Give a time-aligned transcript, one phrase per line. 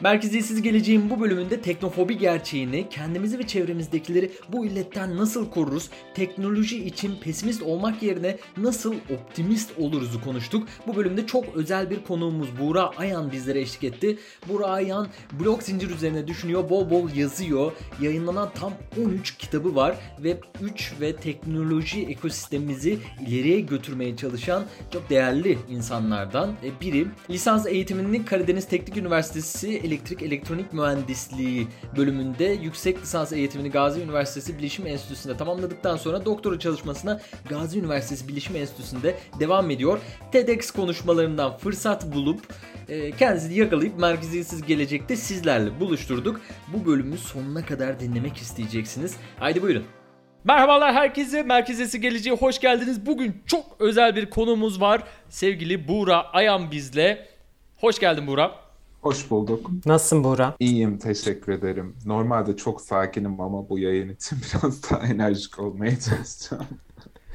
[0.00, 7.16] Merkeziyetsiz Geleceğin bu bölümünde teknofobi gerçeğini, kendimizi ve çevremizdekileri bu illetten nasıl koruruz, teknoloji için
[7.20, 10.68] pesimist olmak yerine nasıl optimist oluruzu konuştuk.
[10.86, 14.18] Bu bölümde çok özel bir konuğumuz Buğra Ayan bizlere eşlik etti.
[14.48, 15.08] Buğra Ayan
[15.40, 17.72] blok zincir üzerine düşünüyor, bol bol yazıyor.
[18.00, 18.72] Yayınlanan tam
[19.04, 27.06] 13 kitabı var ve 3 ve teknoloji ekosistemimizi ileriye götürmeye çalışan çok değerli insanlardan biri.
[27.30, 31.66] Lisans eğitimini Karadeniz Teknik Üniversitesi Elektrik Elektronik Mühendisliği
[31.96, 38.56] bölümünde yüksek lisans eğitimini Gazi Üniversitesi Bilişim Enstitüsü'nde tamamladıktan sonra doktora çalışmasına Gazi Üniversitesi Bilişim
[38.56, 39.98] Enstitüsü'nde devam ediyor.
[40.32, 42.40] TEDx konuşmalarından fırsat bulup
[42.88, 46.40] e, kendisini yakalayıp merkeziyetsiz gelecekte sizlerle buluşturduk.
[46.68, 49.16] Bu bölümü sonuna kadar dinlemek isteyeceksiniz.
[49.38, 49.84] Haydi buyurun.
[50.44, 51.42] Merhabalar herkese.
[51.42, 53.06] Merkezesi Geleceğe hoş geldiniz.
[53.06, 55.02] Bugün çok özel bir konumuz var.
[55.28, 57.28] Sevgili Buğra Ayan bizle.
[57.76, 58.67] Hoş geldin Buğra.
[59.00, 59.70] Hoş bulduk.
[59.86, 60.56] Nasılsın Buğra?
[60.60, 61.96] İyiyim, teşekkür ederim.
[62.06, 66.66] Normalde çok sakinim ama bu yayın için biraz daha enerjik olmaya çalışacağım.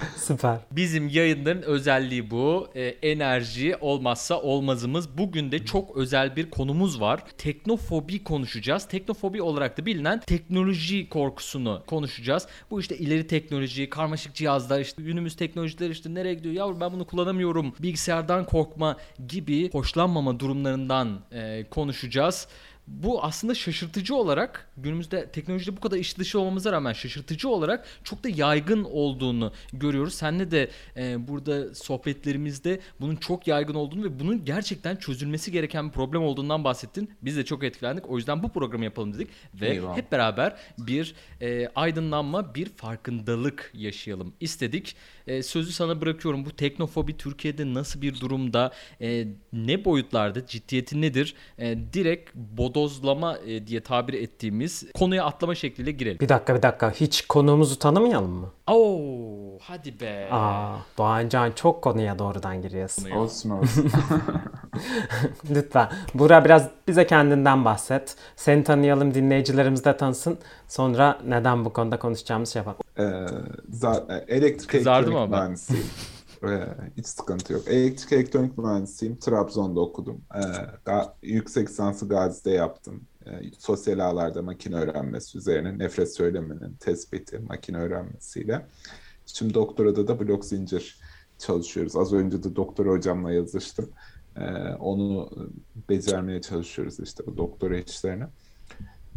[0.18, 0.58] Süper.
[0.72, 2.68] Bizim yayınların özelliği bu.
[2.76, 5.18] E, enerji olmazsa olmazımız.
[5.18, 7.24] Bugün de çok özel bir konumuz var.
[7.38, 8.88] Teknofobi konuşacağız.
[8.88, 12.48] Teknofobi olarak da bilinen teknoloji korkusunu konuşacağız.
[12.72, 16.56] Bu işte ileri teknoloji, karmaşık cihazlar, işte günümüz teknolojiler işte nereye gidiyor?
[16.56, 17.74] Yavrum ben bunu kullanamıyorum.
[17.80, 22.48] Bilgisayardan korkma gibi hoşlanmama durumlarından e, konuşacağız
[22.88, 28.24] bu aslında şaşırtıcı olarak günümüzde teknolojide bu kadar iş dışı olmamıza rağmen şaşırtıcı olarak çok
[28.24, 30.14] da yaygın olduğunu görüyoruz.
[30.14, 35.92] Senle de e, burada sohbetlerimizde bunun çok yaygın olduğunu ve bunun gerçekten çözülmesi gereken bir
[35.92, 37.12] problem olduğundan bahsettin.
[37.22, 38.10] Biz de çok etkilendik.
[38.10, 39.30] O yüzden bu programı yapalım dedik
[39.62, 39.98] ve Eyvallah.
[39.98, 44.96] hep beraber bir e, aydınlanma, bir farkındalık yaşayalım istedik.
[45.28, 46.46] E, sözü sana bırakıyorum.
[46.46, 48.72] Bu teknofobi Türkiye'de nasıl bir durumda?
[49.02, 50.46] E, ne boyutlarda?
[50.46, 51.36] Ciddiyeti nedir?
[51.60, 52.36] E, direkt
[52.76, 56.20] bodozlama e, diye tabir ettiğimiz konuya atlama şekliyle girelim.
[56.20, 56.92] Bir dakika bir dakika.
[56.92, 58.50] Hiç konuğumuzu tanımayalım mı?
[58.68, 60.30] Oo, hadi be.
[60.32, 63.10] Aa, Doğancan çok konuya doğrudan giriyorsun.
[63.12, 63.92] Olsun olsun.
[65.50, 65.90] Lütfen.
[66.14, 68.16] Buğra biraz bize kendinden bahset.
[68.36, 70.38] Seni tanıyalım, dinleyicilerimiz de tanısın.
[70.68, 72.80] Sonra neden bu konuda konuşacağımız şey yapalım.
[72.98, 73.02] Ee,
[73.76, 75.86] za- elektrik Kızardı elektronik mühendisiyim.
[76.44, 76.68] Ee,
[76.98, 77.68] hiç sıkıntı yok.
[77.68, 79.16] Elektrik elektronik mühendisiyim.
[79.16, 80.22] Trabzon'da okudum.
[80.36, 83.04] Ee, yüksek lisansı Gazi'de yaptım.
[83.26, 88.66] Ee, sosyal ağlarda makine öğrenmesi üzerine nefret söylemenin tespiti makine öğrenmesiyle.
[89.26, 91.00] Şimdi doktorada da blok zincir
[91.38, 91.96] çalışıyoruz.
[91.96, 93.90] Az önce de doktor hocamla yazıştım.
[94.80, 95.30] Onu
[95.90, 98.24] becermeye çalışıyoruz işte bu doktora işlerini.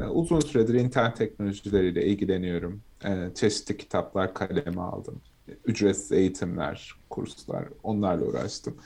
[0.00, 2.81] Ee, uzun süredir internet teknolojileriyle ilgileniyorum.
[3.04, 5.20] Ee, çeşitli kitaplar kaleme aldım.
[5.64, 8.76] Ücretsiz eğitimler, kurslar onlarla uğraştım.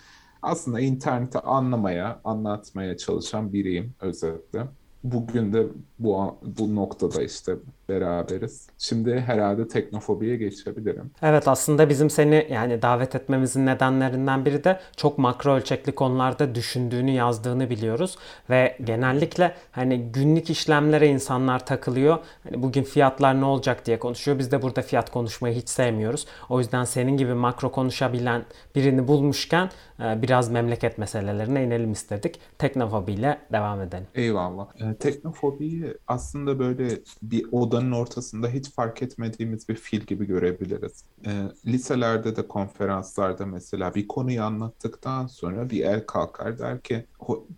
[0.42, 4.66] Aslında interneti anlamaya, anlatmaya çalışan biriyim özetle
[5.04, 5.66] bugün de
[5.98, 7.56] bu bu noktada işte
[7.90, 8.66] beraberiz.
[8.78, 11.10] Şimdi herhalde teknofobiye geçebilirim.
[11.22, 17.10] Evet aslında bizim seni yani davet etmemizin nedenlerinden biri de çok makro ölçekli konularda düşündüğünü
[17.10, 18.18] yazdığını biliyoruz
[18.50, 22.18] ve genellikle hani günlük işlemlere insanlar takılıyor.
[22.44, 24.38] Hani bugün fiyatlar ne olacak diye konuşuyor.
[24.38, 26.26] Biz de burada fiyat konuşmayı hiç sevmiyoruz.
[26.48, 32.40] O yüzden senin gibi makro konuşabilen birini bulmuşken e, biraz memleket meselelerine inelim istedik.
[32.58, 34.06] Teknofobiyle devam edelim.
[34.14, 34.66] Eyvallah.
[34.80, 36.88] E, teknofobiyi aslında böyle
[37.22, 37.46] bir
[37.80, 41.04] odanın ortasında hiç fark etmediğimiz bir fil gibi görebiliriz.
[41.26, 41.30] E,
[41.66, 47.06] liselerde de konferanslarda mesela bir konuyu anlattıktan sonra bir el kalkar der ki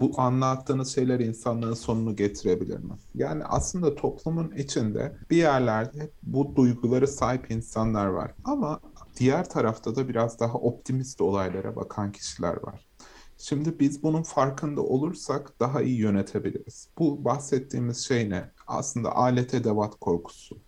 [0.00, 2.94] bu anlattığınız şeyler insanlığın sonunu getirebilir mi?
[3.14, 8.34] Yani aslında toplumun içinde bir yerlerde bu duyguları sahip insanlar var.
[8.44, 8.80] Ama
[9.18, 12.91] diğer tarafta da biraz daha optimist olaylara bakan kişiler var.
[13.42, 16.88] Şimdi biz bunun farkında olursak daha iyi yönetebiliriz.
[16.98, 18.50] Bu bahsettiğimiz şey ne?
[18.66, 20.58] Aslında alet edevat korkusu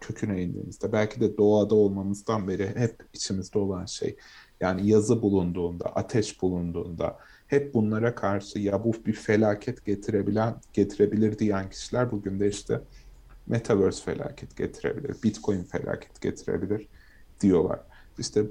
[0.00, 4.16] köküne indiğimizde belki de doğada olmamızdan beri hep içimizde olan şey.
[4.60, 11.70] Yani yazı bulunduğunda, ateş bulunduğunda hep bunlara karşı ya bu bir felaket getirebilen, getirebilir diyen
[11.70, 12.80] kişiler bugün de işte
[13.46, 16.88] Metaverse felaket getirebilir, Bitcoin felaket getirebilir
[17.40, 17.80] diyorlar.
[18.18, 18.42] İşte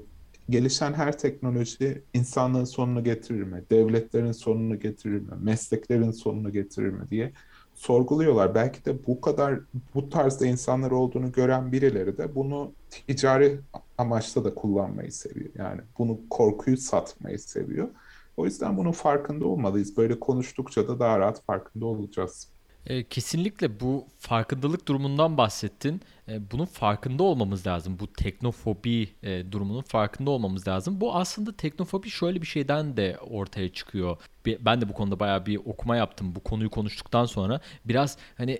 [0.50, 3.64] gelişen her teknoloji insanlığın sonunu getirir mi?
[3.70, 5.32] Devletlerin sonunu getirir mi?
[5.40, 7.32] Mesleklerin sonunu getirir mi diye
[7.74, 8.54] sorguluyorlar.
[8.54, 9.60] Belki de bu kadar
[9.94, 13.60] bu tarzda insanlar olduğunu gören birileri de bunu ticari
[13.98, 15.50] amaçla da kullanmayı seviyor.
[15.54, 17.88] Yani bunu korkuyu satmayı seviyor.
[18.36, 19.96] O yüzden bunun farkında olmalıyız.
[19.96, 22.48] Böyle konuştukça da daha rahat farkında olacağız.
[22.88, 26.00] E, kesinlikle bu farkındalık durumundan bahsettin.
[26.28, 27.98] E, bunun farkında olmamız lazım.
[28.00, 31.00] Bu teknofobi e, durumunun farkında olmamız lazım.
[31.00, 34.16] Bu aslında teknofobi şöyle bir şeyden de ortaya çıkıyor.
[34.46, 37.60] Ben de bu konuda bayağı bir okuma yaptım bu konuyu konuştuktan sonra.
[37.84, 38.58] Biraz hani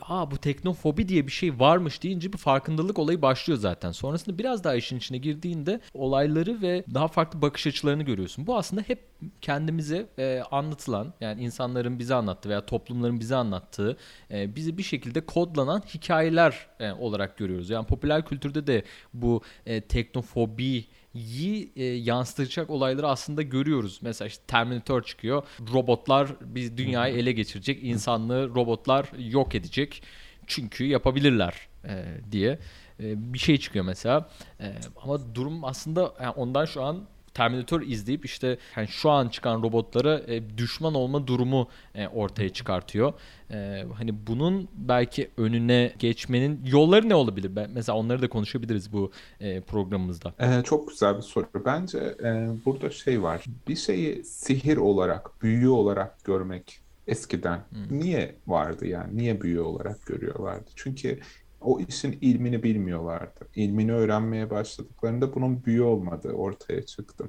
[0.00, 3.92] ha bu teknofobi diye bir şey varmış deyince bir farkındalık olayı başlıyor zaten.
[3.92, 8.46] Sonrasında biraz daha işin içine girdiğinde olayları ve daha farklı bakış açılarını görüyorsun.
[8.46, 9.04] Bu aslında hep
[9.40, 13.96] kendimize e, anlatılan yani insanların bize anlattığı veya toplumların bize anlattığı
[14.30, 17.70] e, bizi bir şekilde kodlanan hikayeler e, olarak görüyoruz.
[17.70, 18.84] Yani popüler kültürde de
[19.14, 20.84] bu e, teknofobi
[21.14, 23.98] iyi e, yansıtacak olayları aslında görüyoruz.
[24.02, 25.42] Mesela işte Terminator çıkıyor.
[25.72, 27.78] Robotlar biz dünyayı ele geçirecek.
[27.82, 30.02] insanlığı robotlar yok edecek.
[30.46, 32.58] Çünkü yapabilirler e, diye
[33.00, 34.28] e, bir şey çıkıyor mesela.
[34.60, 39.62] E, ama durum aslında yani ondan şu an Terminator izleyip işte yani şu an çıkan
[39.62, 43.12] robotlara e, düşman olma durumu e, ortaya çıkartıyor.
[43.50, 47.56] E, hani bunun belki önüne geçmenin yolları ne olabilir?
[47.56, 49.10] Ben, mesela onları da konuşabiliriz bu
[49.40, 50.34] e, programımızda.
[50.40, 51.46] Ee, çok güzel bir soru.
[51.64, 53.44] Bence e, burada şey var.
[53.68, 58.00] Bir şeyi sihir olarak, büyü olarak görmek eskiden hmm.
[58.00, 59.16] niye vardı yani?
[59.16, 60.70] Niye büyü olarak görüyorlardı?
[60.76, 61.20] Çünkü
[61.64, 63.48] o işin ilmini bilmiyorlardı.
[63.54, 67.24] İlmini öğrenmeye başladıklarında bunun büyü olmadığı ortaya çıktı.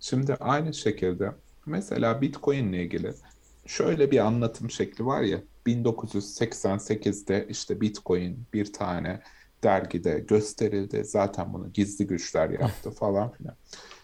[0.00, 1.32] Şimdi aynı şekilde
[1.66, 3.12] mesela Bitcoin ile ilgili
[3.66, 9.20] şöyle bir anlatım şekli var ya 1988'de işte Bitcoin bir tane
[9.62, 11.04] dergide gösterildi.
[11.04, 13.56] Zaten bunu gizli güçler yaptı falan filan.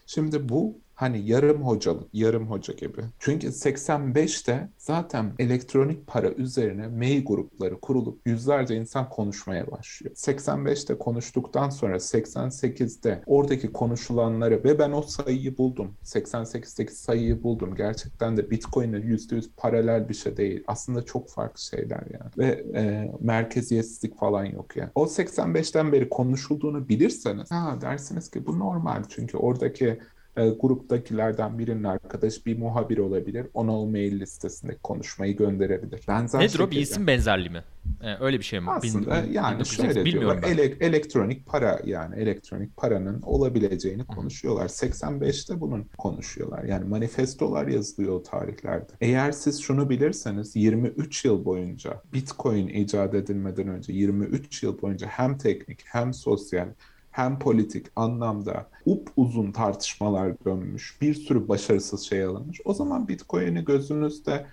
[0.05, 3.01] Şimdi bu Hani yarım hocalık, yarım hoca gibi.
[3.19, 10.15] Çünkü 85'te zaten elektronik para üzerine mail grupları kurulup yüzlerce insan konuşmaya başlıyor.
[10.15, 15.95] 85'te konuştuktan sonra 88'de oradaki konuşulanları ve ben o sayıyı buldum.
[16.03, 17.75] 88'deki sayıyı buldum.
[17.75, 20.63] Gerçekten de Bitcoin'e %100 paralel bir şey değil.
[20.67, 22.31] Aslında çok farklı şeyler yani.
[22.37, 24.89] Ve e, merkeziyetsizlik falan yok yani.
[24.95, 29.03] O 85'ten beri konuşulduğunu bilirseniz ha dersiniz ki bu normal.
[29.09, 29.99] Çünkü oradaki
[30.37, 33.47] e, gruptakilerden birinin arkadaş bir muhabir olabilir.
[33.53, 36.01] Ona o mail listesinde konuşmayı gönderebilir.
[36.07, 37.63] Benzer Nedir o bir isim benzerliği mi?
[38.01, 38.71] Ee, öyle bir şey mi?
[38.71, 40.43] Aslında Bin, yani şöyle diyorlar.
[40.43, 44.67] Ele, elektronik para yani elektronik paranın olabileceğini konuşuyorlar.
[44.67, 46.63] 85'te bunun konuşuyorlar.
[46.63, 48.91] Yani manifestolar yazılıyor o tarihlerde.
[49.01, 55.37] Eğer siz şunu bilirseniz 23 yıl boyunca Bitcoin icat edilmeden önce 23 yıl boyunca hem
[55.37, 56.67] teknik hem sosyal
[57.13, 62.61] hem politik anlamda up uzun tartışmalar dönmüş, bir sürü başarısız şey alınmış.
[62.65, 64.45] O zaman Bitcoin'i gözünüzde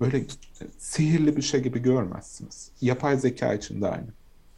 [0.00, 0.24] böyle
[0.78, 2.70] sihirli bir şey gibi görmezsiniz.
[2.80, 4.08] Yapay zeka için de aynı.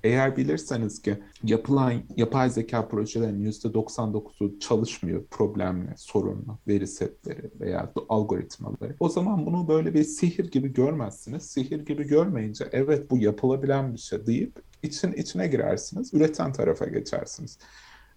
[0.04, 8.96] Eğer bilirseniz ki yapılan yapay zeka projelerinin %99'u çalışmıyor problemli, sorunlu veri setleri veya algoritmaları.
[9.00, 11.42] O zaman bunu böyle bir sihir gibi görmezsiniz.
[11.42, 17.58] Sihir gibi görmeyince evet bu yapılabilen bir şey deyip için içine girersiniz, üreten tarafa geçersiniz.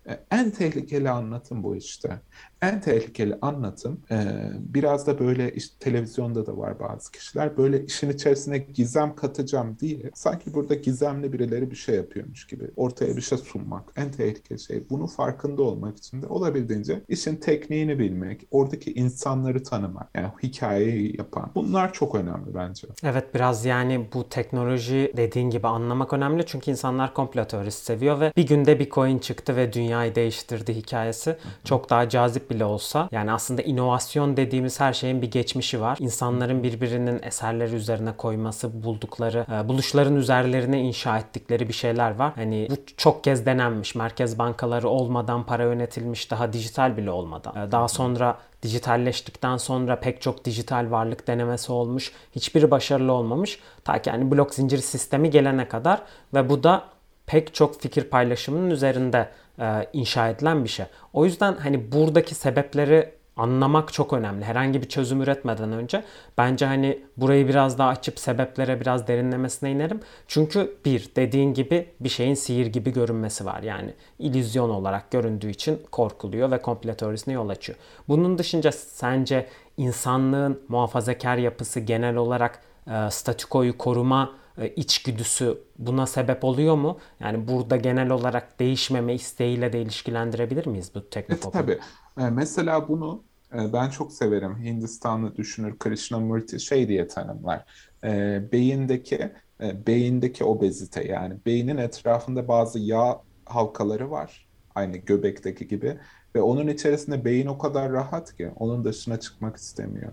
[0.09, 2.19] E, en tehlikeli anlatım bu işte.
[2.61, 4.17] En tehlikeli anlatım e,
[4.59, 7.57] biraz da böyle işte televizyonda da var bazı kişiler.
[7.57, 13.15] Böyle işin içerisine gizem katacağım diye sanki burada gizemli birileri bir şey yapıyormuş gibi ortaya
[13.15, 14.89] bir şey sunmak en tehlikeli şey.
[14.89, 21.51] Bunu farkında olmak için de olabildiğince işin tekniğini bilmek, oradaki insanları tanımak, yani hikayeyi yapan.
[21.55, 22.87] Bunlar çok önemli bence.
[23.03, 26.45] Evet biraz yani bu teknoloji dediğin gibi anlamak önemli.
[26.45, 31.37] Çünkü insanlar komplo teorisi seviyor ve bir günde bir coin çıktı ve dünyayı değiştirdi hikayesi.
[31.63, 35.97] Çok daha cazip bile olsa yani aslında inovasyon dediğimiz her şeyin bir geçmişi var.
[36.01, 42.31] İnsanların birbirinin eserleri üzerine koyması, buldukları, e, buluşların üzerlerine inşa ettikleri bir şeyler var.
[42.35, 43.95] Hani bu çok kez denenmiş.
[43.95, 47.67] Merkez bankaları olmadan para yönetilmiş daha dijital bile olmadan.
[47.67, 52.11] E, daha sonra dijitalleştikten sonra pek çok dijital varlık denemesi olmuş.
[52.35, 53.59] Hiçbiri başarılı olmamış.
[53.83, 56.01] Ta ki yani blok zincir sistemi gelene kadar
[56.33, 56.83] ve bu da
[57.25, 60.85] pek çok fikir paylaşımının üzerinde e, inşa edilen bir şey.
[61.13, 64.45] O yüzden hani buradaki sebepleri anlamak çok önemli.
[64.45, 66.03] Herhangi bir çözüm üretmeden önce
[66.37, 69.99] bence hani burayı biraz daha açıp sebeplere biraz derinlemesine inerim.
[70.27, 73.63] Çünkü bir dediğin gibi bir şeyin sihir gibi görünmesi var.
[73.63, 77.79] Yani illüzyon olarak göründüğü için korkuluyor ve komple teorisine yol açıyor.
[78.07, 79.47] Bunun dışında sence
[79.77, 84.31] insanlığın muhafazakar yapısı genel olarak e, statükoyu koruma
[84.75, 86.99] içgüdüsü buna sebep oluyor mu?
[87.19, 91.57] Yani burada genel olarak değişmeme isteğiyle de ilişkilendirebilir miyiz bu teknofobi?
[91.57, 91.79] E, tabii.
[92.19, 93.23] E, mesela bunu
[93.53, 94.57] e, ben çok severim.
[94.57, 97.65] Hindistanlı düşünür Krishnamurti şey diye tanımlar.
[98.03, 104.47] E, beyindeki e, beyindeki obezite yani beynin etrafında bazı yağ halkaları var.
[104.75, 105.99] Aynı göbekteki gibi
[106.35, 110.11] ve onun içerisinde beyin o kadar rahat ki onun dışına çıkmak istemiyor.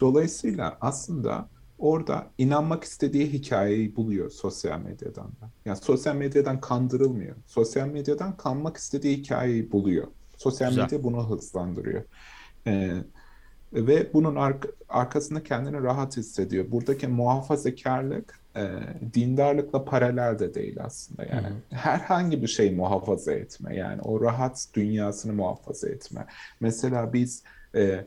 [0.00, 5.50] Dolayısıyla aslında orada inanmak istediği hikayeyi buluyor sosyal medyadan da.
[5.64, 7.36] Yani sosyal medyadan kandırılmıyor.
[7.46, 10.06] Sosyal medyadan kanmak istediği hikayeyi buluyor.
[10.36, 10.82] Sosyal Güzel.
[10.82, 12.02] medya bunu hızlandırıyor.
[12.66, 12.92] Ee,
[13.72, 14.56] ve bunun ar-
[14.88, 16.70] arkasında kendini rahat hissediyor.
[16.70, 18.70] Buradaki muhafazakarlık e,
[19.14, 21.24] dindarlıkla paralel de değil aslında.
[21.24, 21.56] Yani Hı-hı.
[21.70, 23.76] herhangi bir şey muhafaza etme.
[23.76, 26.26] Yani o rahat dünyasını muhafaza etme.
[26.60, 27.42] Mesela biz
[27.74, 28.04] e,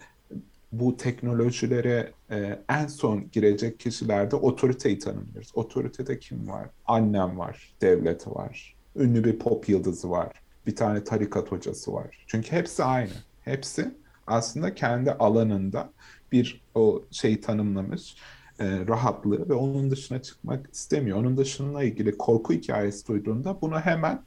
[0.71, 5.51] bu teknolojilere e, en son girecek kişilerde otoriteyi tanımlıyoruz.
[5.53, 6.69] Otoritede kim var?
[6.85, 10.33] Annem var, devlet var, ünlü bir pop yıldızı var,
[10.67, 12.25] bir tane tarikat hocası var.
[12.27, 13.11] Çünkü hepsi aynı.
[13.41, 13.95] Hepsi
[14.27, 15.89] aslında kendi alanında
[16.31, 18.15] bir o şeyi tanımlamış
[18.59, 21.17] e, rahatlığı ve onun dışına çıkmak istemiyor.
[21.17, 24.23] Onun dışına ilgili korku hikayesi duyduğunda bunu hemen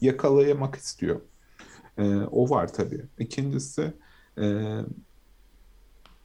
[0.00, 1.20] yakalayamak istiyor.
[1.98, 3.02] E, o var tabii.
[3.18, 3.92] İkincisi
[4.38, 4.76] e,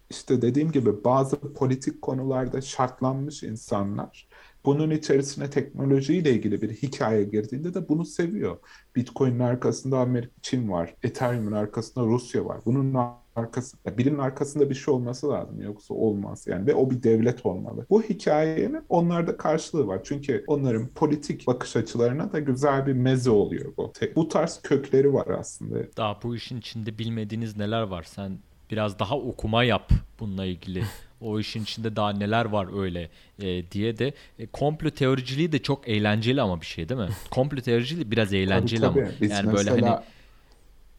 [0.10, 4.28] işte dediğim gibi bazı politik konularda şartlanmış insanlar
[4.66, 8.58] bunun içerisine teknolojiyle ilgili bir hikaye girdiğinde de bunu seviyor.
[8.96, 10.96] Bitcoin'in arkasında Amerika, Çin var.
[11.04, 12.62] Ethereum'un arkasında Rusya var.
[12.66, 12.96] Bunun
[13.36, 15.62] arkasında, birinin arkasında bir şey olması lazım.
[15.62, 16.68] Yoksa olmaz yani.
[16.68, 17.86] Ve o bir devlet olmalı.
[17.90, 20.02] Bu hikayenin onlarda karşılığı var.
[20.04, 23.94] Çünkü onların politik bakış açılarına da güzel bir meze oluyor bu.
[24.16, 25.78] Bu tarz kökleri var aslında.
[25.98, 28.04] Daha bu işin içinde bilmediğiniz neler var?
[28.04, 28.40] Sen
[28.72, 30.84] biraz daha okuma yap bununla ilgili.
[31.22, 35.88] o işin içinde daha neler var öyle e, diye de e, komplo teoriciliği de çok
[35.88, 37.10] eğlenceli ama bir şey değil mi?
[37.32, 39.04] komplo teoriciliği biraz eğlenceli tabii, tabii.
[39.06, 39.76] ama Biz yani mesela...
[39.78, 40.00] böyle hani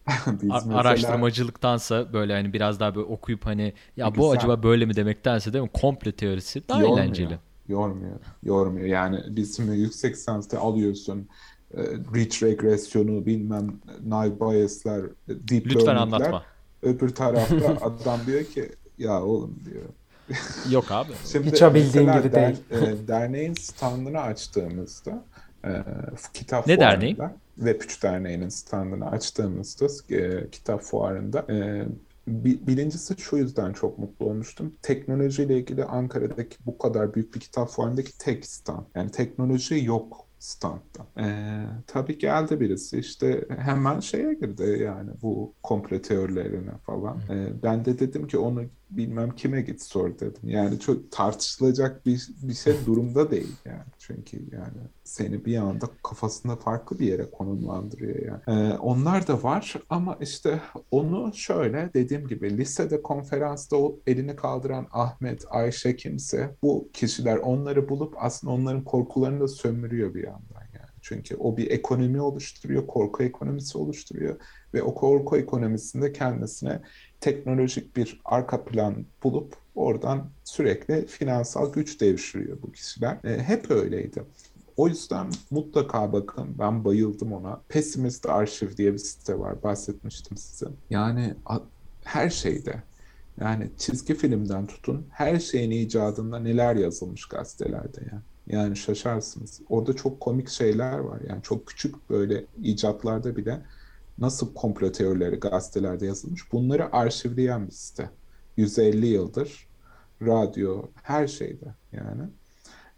[0.27, 0.75] Biz mesela...
[0.77, 5.63] araştırmacılıktansa böyle hani biraz daha böyle okuyup hani ya bu acaba böyle mi demektense değil
[5.63, 5.69] mi?
[5.73, 7.39] Komple teorisi daha yormuyor, eğlenceli.
[7.67, 8.19] Yormuyor.
[8.43, 8.87] Yormuyor.
[8.87, 11.27] Yani biz şimdi yüksek lisansta alıyorsun
[11.73, 11.81] e,
[12.15, 16.43] reach regresyonu bilmem naive bias'lar, deep Lütfen anlatma.
[16.81, 19.85] Öbür tarafta adam diyor ki ya oğlum diyor.
[20.71, 21.11] Yok abi.
[21.31, 23.03] Şimdi Hiç bildiğin gibi der, değil.
[23.03, 25.23] E, derneğin standını açtığımızda
[25.65, 25.69] e,
[26.33, 27.17] kitap ne fuarında derneği?
[27.59, 31.85] Web3 Derneği'nin standını açtığımızda e, kitap fuarında e,
[32.67, 34.73] birincisi şu yüzden çok mutlu olmuştum.
[34.81, 38.85] Teknolojiyle ilgili Ankara'daki bu kadar büyük bir kitap fuarındaki tek stand.
[38.95, 41.07] Yani teknoloji yok standta.
[41.19, 47.21] Ee, tabii geldi birisi işte hemen şeye girdi yani bu komple teorilerine falan.
[47.29, 50.41] Ee, ben de dedim ki onu bilmem kime git sor dedim.
[50.43, 53.83] Yani çok tartışılacak bir, bir şey durumda değil yani.
[53.99, 58.41] Çünkü yani seni bir anda kafasında farklı bir yere konumlandırıyor yani.
[58.47, 64.87] Ee, onlar da var ama işte onu şöyle dediğim gibi lisede konferansta o elini kaldıran
[64.91, 70.66] Ahmet, Ayşe kimse bu kişiler onları bulup aslında onların korkularını da sömürüyor bir yandan.
[71.07, 74.35] Çünkü o bir ekonomi oluşturuyor, korku ekonomisi oluşturuyor
[74.73, 76.81] ve o korku ekonomisinde kendisine
[77.21, 83.17] teknolojik bir arka plan bulup oradan sürekli finansal güç devşiriyor bu kişiler.
[83.23, 84.23] E, hep öyleydi.
[84.77, 87.61] O yüzden mutlaka bakın ben bayıldım ona.
[87.69, 90.67] Pessimist Arşiv diye bir site var bahsetmiştim size.
[90.89, 91.35] Yani
[92.03, 92.83] her şeyde
[93.41, 98.23] yani çizgi filmden tutun her şeyin icadında neler yazılmış gazetelerde yani.
[98.47, 99.61] Yani şaşarsınız.
[99.69, 101.21] Orada çok komik şeyler var.
[101.29, 103.65] Yani çok küçük böyle icatlarda bile
[104.17, 108.09] nasıl komplo teorileri gazetelerde yazılmış bunları arşivleyen bir site.
[108.57, 109.67] 150 yıldır
[110.21, 112.23] radyo her şeyde yani.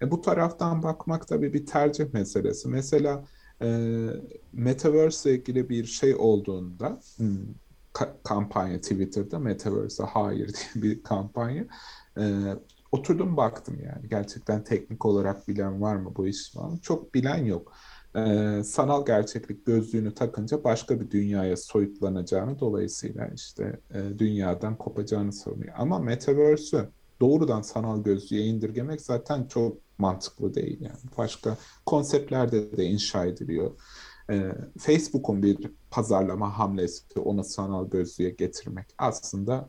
[0.02, 2.70] E bu taraftan bakmak tabii bir tercih meselesi.
[2.70, 3.26] Mesela
[3.62, 3.68] e,
[4.54, 7.38] Metaverse ile ilgili bir şey olduğunda hmm,
[7.94, 11.68] ka- kampanya Twitter'da Metaverse'e hayır diye bir kampanya
[12.18, 12.24] e,
[12.92, 17.74] oturdum baktım yani gerçekten teknik olarak bilen var mı bu iş falan çok bilen yok
[18.16, 25.74] e, sanal gerçeklik gözlüğünü takınca başka bir dünyaya soyutlanacağını dolayısıyla işte e, dünyadan kopacağını savunuyor.
[25.78, 26.90] Ama Metaverse'ü
[27.22, 31.00] doğrudan sanal gözlüğe indirgemek zaten çok mantıklı değil yani.
[31.18, 33.72] Başka konseptlerde de inşa ediliyor.
[34.30, 38.86] E, Facebook'un bir pazarlama hamlesi onu sanal gözlüğe getirmek.
[38.98, 39.68] Aslında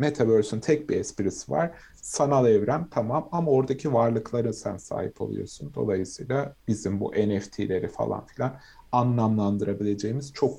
[0.00, 1.70] Metaverse'ün tek bir esprisi var.
[1.94, 5.72] Sanal evren tamam ama oradaki varlıklara sen sahip oluyorsun.
[5.74, 8.60] Dolayısıyla bizim bu NFT'leri falan filan
[8.92, 10.58] anlamlandırabileceğimiz çok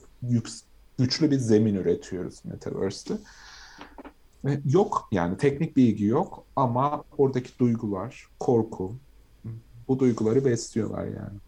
[0.98, 3.14] güçlü bir zemin üretiyoruz Metaverse'te.
[4.66, 8.96] Yok yani teknik bilgi yok ama oradaki duygular, korku
[9.88, 11.40] bu duyguları besliyorlar yani.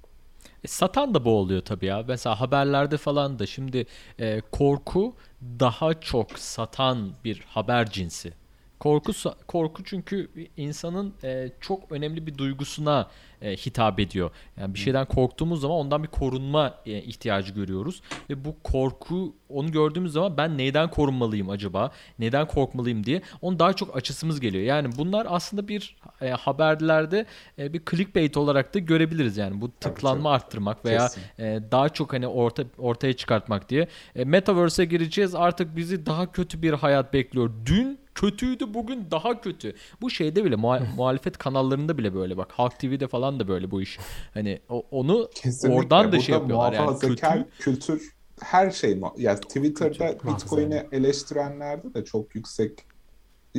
[0.64, 2.04] E, satan da bu oluyor tabii ya.
[2.08, 3.86] Mesela haberlerde falan da şimdi
[4.20, 5.16] e, korku
[5.60, 8.34] daha çok satan bir haber cinsi.
[8.80, 9.12] Korku
[9.48, 13.10] korku çünkü insanın e, çok önemli bir duygusuna
[13.44, 14.32] e, hitap ediyor.
[14.60, 19.72] Yani bir şeyden korktuğumuz zaman ondan bir korunma e, ihtiyacı görüyoruz ve bu korku onu
[19.72, 21.92] gördüğümüz zaman ben neyden korunmalıyım acaba?
[22.20, 24.64] Neden korkmalıyım diye onu daha çok açısımız geliyor.
[24.64, 27.26] Yani bunlar aslında bir e, haberlerde
[27.60, 31.10] e, bir clickbait olarak da görebiliriz yani bu tıklanma Tabii arttırmak veya
[31.40, 33.88] e, daha çok hani orta ortaya çıkartmak diye.
[34.16, 37.52] E, Metaverse'e gireceğiz artık bizi daha kötü bir hayat bekliyor.
[37.66, 39.76] Dün kötüydü bugün daha kötü.
[40.02, 40.56] Bu şeyde bile
[40.96, 42.52] muhalefet kanallarında bile böyle bak.
[42.52, 44.00] Halk TV'de falan da böyle bu iş.
[44.34, 45.80] Hani o, onu Kesinlikle.
[45.80, 52.36] oradan da şey yapıyorlar yani kötü kültür her şey yani Twitter'da Bitcoin'i eleştirenlerde de çok
[52.36, 52.86] yüksek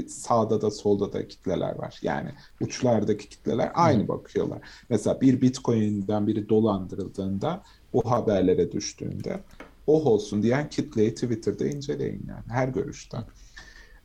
[0.08, 1.98] sağda da solda da kitleler var.
[2.02, 4.08] Yani uçlardaki kitleler aynı Hı.
[4.08, 4.58] bakıyorlar.
[4.88, 7.62] Mesela bir Bitcoin'den biri dolandırıldığında
[7.92, 9.40] bu haberlere düştüğünde
[9.86, 13.24] oh olsun diyen kitleyi Twitter'da inceleyin yani her görüşten.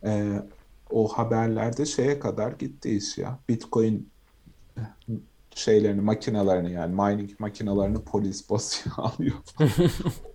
[0.04, 0.42] Ee,
[0.90, 3.40] o haberlerde şeye kadar gitti iş ya.
[3.50, 4.10] Bitcoin
[5.56, 9.36] şeylerini, makinelerini yani mining makinelerini polis basıyor alıyor.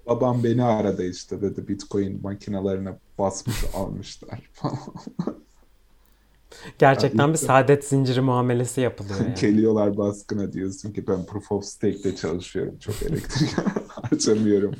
[0.07, 4.79] Babam beni aradı işte dedi Bitcoin makinelerini basmış almışlar falan.
[6.79, 9.35] Gerçekten yani bir saadet zinciri muamelesi yapılıyor yani.
[9.41, 12.79] Geliyorlar baskına diyorsun ki ben proof of stake'de çalışıyorum.
[12.79, 13.51] Çok elektrik
[13.89, 14.75] harcamıyorum.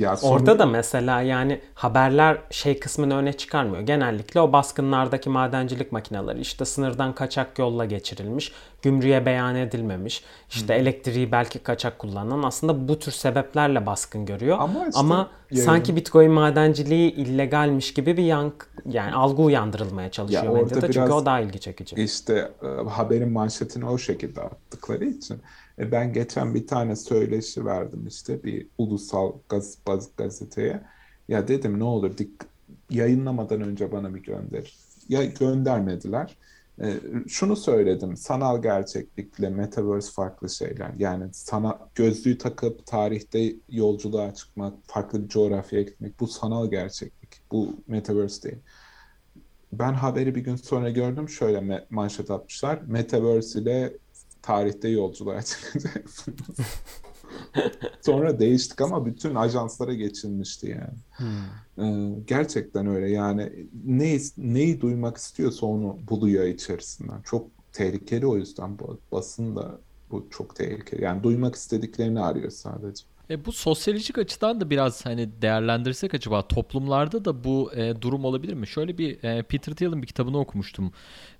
[0.00, 0.34] Ya sonra...
[0.34, 3.82] Orada da mesela yani haberler şey kısmını öne çıkarmıyor.
[3.82, 8.52] Genellikle o baskınlardaki madencilik makineleri işte sınırdan kaçak yolla geçirilmiş,
[8.82, 10.82] gümrüğe beyan edilmemiş, işte hmm.
[10.82, 14.56] elektriği belki kaçak kullanan aslında bu tür sebeplerle baskın görüyor.
[14.60, 15.62] Ama, işte, Ama yani...
[15.62, 21.26] sanki Bitcoin madenciliği illegalmiş gibi bir yank yani algı uyandırılmaya çalışıyor ya medyada çünkü o
[21.26, 21.96] daha ilgi çekici.
[21.96, 25.42] İşte e, haberin manşetini o şekilde attıkları için
[25.80, 30.82] e ben geçen bir tane söyleşi verdim işte bir ulusal gaz, baz, gazeteye.
[31.28, 32.30] Ya dedim ne olur dik,
[32.90, 34.76] yayınlamadan önce bana bir gönder.
[35.08, 36.36] Ya göndermediler.
[36.80, 36.94] E,
[37.28, 38.16] şunu söyledim.
[38.16, 40.90] Sanal gerçeklikle metaverse farklı şeyler.
[40.98, 47.40] Yani sana gözlüğü takıp tarihte yolculuğa çıkmak, farklı bir coğrafyaya gitmek bu sanal gerçeklik.
[47.52, 48.62] Bu metaverse değil.
[49.72, 51.28] Ben haberi bir gün sonra gördüm.
[51.28, 52.80] Şöyle manşet atmışlar.
[52.86, 53.92] Metaverse ile
[54.42, 56.56] tarihte yolculuğa çıkacaksınız.
[58.00, 60.98] Sonra değiştik ama bütün ajanslara geçilmişti yani.
[61.16, 61.84] Hmm.
[61.84, 63.52] Ee, gerçekten öyle yani
[63.84, 67.22] ne, neyi duymak istiyorsa onu buluyor içerisinden.
[67.22, 69.78] Çok tehlikeli o yüzden bu basın da
[70.10, 71.04] bu çok tehlikeli.
[71.04, 73.04] Yani duymak istediklerini arıyor sadece.
[73.30, 78.52] E, bu sosyolojik açıdan da biraz hani değerlendirsek acaba toplumlarda da bu e, durum olabilir
[78.54, 78.66] mi?
[78.66, 80.92] Şöyle bir e, Peter Thiel'in bir kitabını okumuştum.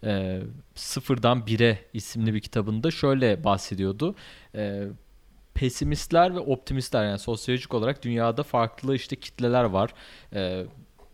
[0.04, 0.40] E,
[0.74, 4.14] Sıfırdan Bire isimli bir kitabında şöyle bahsediyordu.
[4.54, 4.84] E,
[5.54, 9.94] pesimistler ve optimistler yani sosyolojik olarak dünyada farklı işte kitleler var.
[10.34, 10.64] E,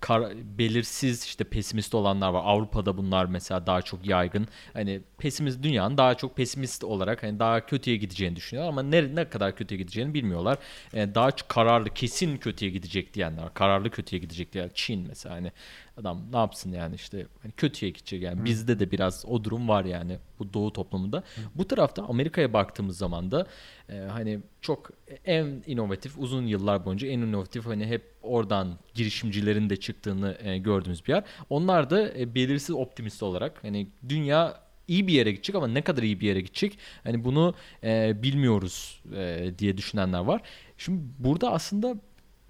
[0.06, 2.42] kar, belirsiz işte pesimist olanlar var.
[2.44, 4.48] Avrupa'da bunlar mesela daha çok yaygın.
[4.72, 9.28] Hani pesimist dünyanın daha çok pesimist olarak hani daha kötüye gideceğini düşünüyorlar ama ne, ne
[9.28, 10.58] kadar kötüye gideceğini bilmiyorlar.
[10.92, 13.54] Yani daha çok kararlı kesin kötüye gidecek diyenler.
[13.54, 14.74] Kararlı kötüye gidecek diyenler.
[14.74, 15.52] Çin mesela hani
[15.96, 18.40] adam ne yapsın yani işte hani kötüye gidecek yani.
[18.40, 18.44] Hı.
[18.44, 21.16] Bizde de biraz o durum var yani bu doğu toplumunda.
[21.16, 21.40] Hı.
[21.54, 23.46] Bu tarafta Amerika'ya baktığımız zaman da
[23.88, 24.90] e, hani çok
[25.24, 31.06] en inovatif uzun yıllar boyunca en inovatif hani hep oradan girişimcilerin de çıktığını e, gördüğümüz
[31.06, 31.24] bir yer.
[31.50, 36.02] Onlar da e, belirsiz optimist olarak hani dünya iyi bir yere gidecek ama ne kadar
[36.02, 37.54] iyi bir yere gidecek hani bunu
[37.84, 40.42] e, bilmiyoruz e, diye düşünenler var.
[40.78, 41.96] Şimdi burada aslında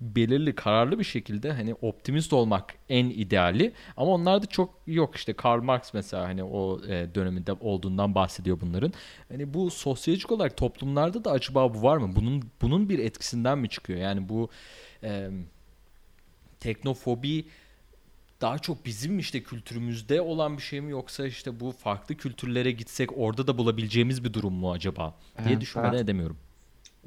[0.01, 5.33] belirli kararlı bir şekilde hani optimist olmak en ideali ama onlar da çok yok işte
[5.33, 8.93] Karl Marx mesela hani o e, döneminde olduğundan bahsediyor bunların.
[9.29, 12.17] Hani bu sosyolojik olarak toplumlarda da acaba bu var mı?
[12.17, 13.99] Bunun bunun bir etkisinden mi çıkıyor?
[13.99, 14.49] Yani bu
[15.03, 15.31] e,
[16.61, 17.45] teknofobi
[18.41, 23.19] daha çok bizim işte kültürümüzde olan bir şey mi yoksa işte bu farklı kültürlere gitsek
[23.19, 26.37] orada da bulabileceğimiz bir durum mu acaba diye evet, düşünmeden ben, edemiyorum.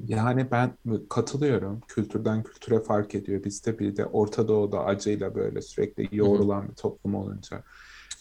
[0.06, 0.72] Yani ben
[1.08, 1.80] katılıyorum.
[1.88, 3.44] Kültürden kültüre fark ediyor.
[3.44, 7.62] Bizde bir de Orta Doğu'da acıyla böyle sürekli yoğrulan bir toplum olunca.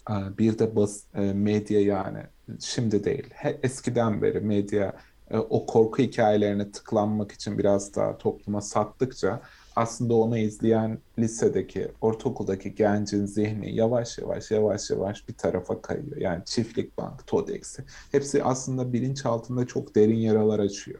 [0.09, 2.19] Bir de bas, medya yani
[2.59, 3.33] şimdi değil.
[3.63, 4.93] Eskiden beri medya
[5.31, 9.41] o korku hikayelerine tıklanmak için biraz daha topluma sattıkça
[9.75, 16.17] aslında onu izleyen lisedeki, ortaokuldaki gencin zihni yavaş yavaş yavaş yavaş bir tarafa kayıyor.
[16.17, 20.99] Yani çiftlik bank, TODEX'i hepsi aslında bilinç altında çok derin yaralar açıyor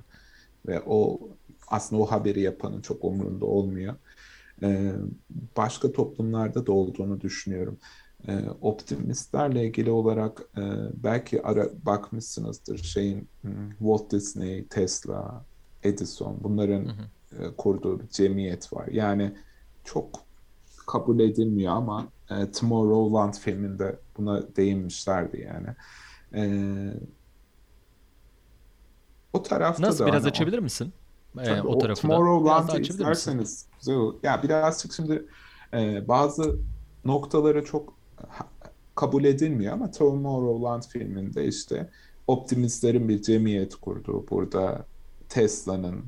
[0.67, 1.19] ve o
[1.67, 3.95] aslında o haberi yapanın çok umurunda olmuyor.
[4.63, 4.91] Ee,
[5.57, 7.77] başka toplumlarda da olduğunu düşünüyorum.
[8.27, 10.61] Ee, optimistlerle ilgili olarak e,
[11.03, 15.45] belki ara, bakmışsınızdır şeyin hmm, Walt Disney, Tesla,
[15.83, 17.43] Edison bunların hı hı.
[17.43, 18.87] E, kurduğu bir cemiyet var.
[18.87, 19.33] Yani
[19.83, 20.25] çok
[20.87, 25.67] kabul edilmiyor ama e, Tomorrowland filminde buna değinmişlerdi yani.
[26.33, 26.43] E,
[29.33, 30.93] o tarafta Nasıl da biraz hani açabilir o, misin?
[31.39, 34.15] Ee, tabii o o tarafı Tomorrowland'ı isterseniz güzel olur.
[34.23, 35.25] Ya birazcık şimdi
[35.73, 36.59] e, bazı
[37.05, 37.93] noktaları çok
[38.95, 41.89] kabul edilmiyor ama Tomorrowland filminde işte
[42.27, 44.85] optimistlerin bir cemiyet kurduğu burada
[45.29, 46.05] Tesla'nın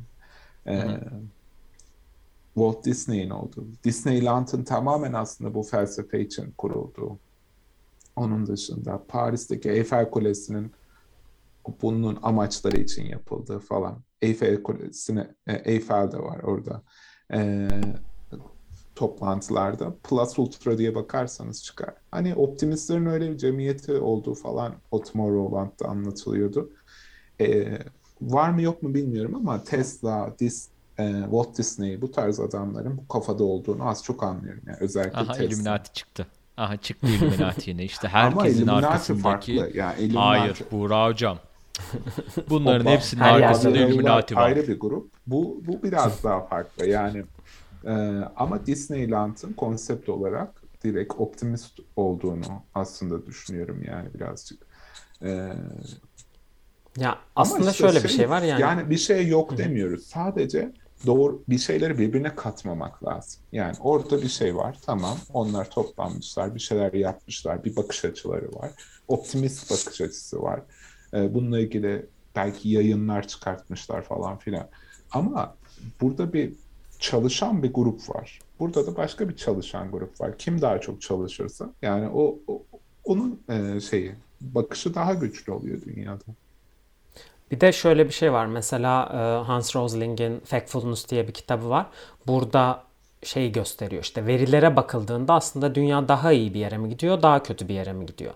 [0.63, 0.99] Hı e, hı.
[2.53, 7.19] Walt Disney'in olduğu, Disneyland'ın tamamen aslında bu felsefe için kurulduğu.
[8.15, 10.71] Onun dışında Paris'teki Eiffel Kulesi'nin
[11.81, 14.03] bunun amaçları için yapıldığı falan.
[14.21, 16.83] Eiffel Kulesi'ne, e, Eiffel de var orada.
[17.33, 17.67] E,
[18.95, 19.95] toplantılarda.
[20.03, 21.93] Plus Ultra diye bakarsanız çıkar.
[22.11, 26.69] Hani optimistlerin öyle bir cemiyeti olduğu falan o Tomorrowland'da anlatılıyordu.
[27.41, 27.77] E,
[28.21, 30.69] var mı yok mu bilmiyorum ama Tesla, Dis,
[30.99, 34.61] e, Walt Disney bu tarz adamların bu kafada olduğunu az çok anlıyorum.
[34.67, 35.43] Yani özellikle Aha Tesla.
[35.43, 36.27] Illuminati çıktı.
[36.57, 37.83] Aha çıktı Illuminati yine.
[37.83, 39.23] İşte Ama herkesin Illuminati arkasındaki...
[39.23, 39.77] farklı.
[39.77, 41.37] Yani Illuminati Hayır Buğra hocam.
[42.49, 43.77] Bunların hepsinin arkasında.
[43.77, 44.41] Illuminati var.
[44.45, 45.11] ayrı bir grup.
[45.27, 46.85] Bu bu biraz daha farklı.
[46.85, 47.23] Yani
[47.85, 47.91] e,
[48.35, 54.59] ama Disneyland'ın konsept olarak direkt optimist olduğunu aslında düşünüyorum yani birazcık.
[55.23, 55.49] E,
[56.97, 58.61] Ya aslında işte şöyle bir şey var yani.
[58.61, 60.05] Yani bir şey yok demiyoruz.
[60.05, 60.71] Sadece
[61.05, 63.41] doğru bir şeyleri birbirine katmamak lazım.
[63.51, 64.77] Yani orada bir şey var.
[64.85, 65.17] Tamam.
[65.33, 68.71] Onlar toplanmışlar, bir şeyler yapmışlar, bir bakış açıları var.
[69.07, 70.61] Optimist bakış açısı var.
[71.13, 74.67] Ee, bununla ilgili belki yayınlar çıkartmışlar falan filan.
[75.11, 75.55] Ama
[76.01, 76.53] burada bir
[76.99, 78.39] çalışan bir grup var.
[78.59, 80.37] Burada da başka bir çalışan grup var.
[80.37, 82.63] Kim daha çok çalışırsa yani o, o-
[83.03, 86.23] onun e, şeyi bakışı daha güçlü oluyor dünyada.
[87.51, 88.45] Bir de şöyle bir şey var.
[88.45, 91.85] Mesela e, Hans Rosling'in Factfulness diye bir kitabı var.
[92.27, 92.83] Burada
[93.23, 94.03] şeyi gösteriyor.
[94.03, 97.93] İşte verilere bakıldığında aslında dünya daha iyi bir yere mi gidiyor, daha kötü bir yere
[97.93, 98.33] mi gidiyor?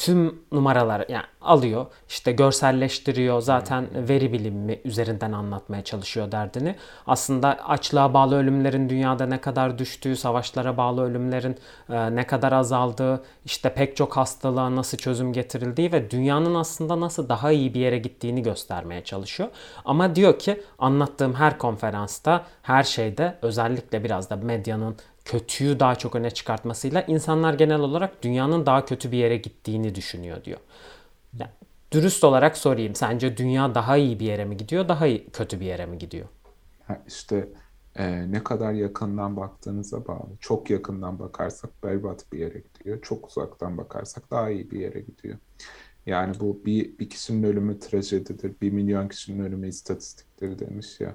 [0.00, 3.40] Tüm numaraları yani alıyor, işte görselleştiriyor.
[3.40, 6.76] Zaten veri bilimi üzerinden anlatmaya çalışıyor derdini.
[7.06, 11.56] Aslında açlığa bağlı ölümlerin dünyada ne kadar düştüğü, savaşlara bağlı ölümlerin
[11.90, 17.28] e, ne kadar azaldığı, işte pek çok hastalığa nasıl çözüm getirildiği ve dünyanın aslında nasıl
[17.28, 19.48] daha iyi bir yere gittiğini göstermeye çalışıyor.
[19.84, 24.96] Ama diyor ki anlattığım her konferansta, her şeyde özellikle biraz da medyanın
[25.30, 30.44] kötüyü daha çok öne çıkartmasıyla insanlar genel olarak dünyanın daha kötü bir yere gittiğini düşünüyor
[30.44, 30.58] diyor.
[31.38, 31.52] Ya,
[31.92, 32.94] dürüst olarak sorayım.
[32.94, 36.26] Sence dünya daha iyi bir yere mi gidiyor, daha iyi, kötü bir yere mi gidiyor?
[36.86, 37.48] Ha, işte
[37.96, 40.28] e, ne kadar yakından baktığınıza bağlı.
[40.40, 43.02] Çok yakından bakarsak berbat bir yere gidiyor.
[43.02, 45.38] Çok uzaktan bakarsak daha iyi bir yere gidiyor.
[46.06, 51.14] Yani bu bir, bir kişinin ölümü trajedidir, bir milyon kişinin ölümü istatistiktir demiş ya.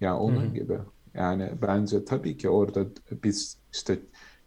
[0.00, 0.78] Ya onun gibi.
[1.14, 2.86] Yani bence tabii ki orada
[3.24, 3.98] biz işte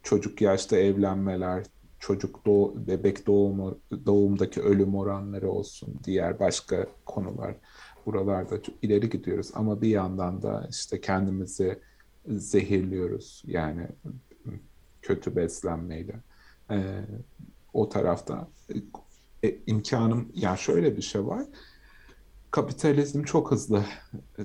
[0.02, 1.64] çocuk yaşta evlenmeler,
[1.98, 7.54] çocuk doğ, bebek doğumu, doğumdaki ölüm oranları olsun, diğer başka konular.
[8.06, 11.78] Buralarda çok ileri gidiyoruz ama bir yandan da işte kendimizi
[12.28, 13.88] zehirliyoruz yani
[15.02, 16.14] kötü beslenmeyle.
[16.70, 17.04] Ee,
[17.72, 18.48] o tarafta
[19.44, 21.46] e, imkanım ya şöyle bir şey var.
[22.56, 23.84] Kapitalizm çok hızlı,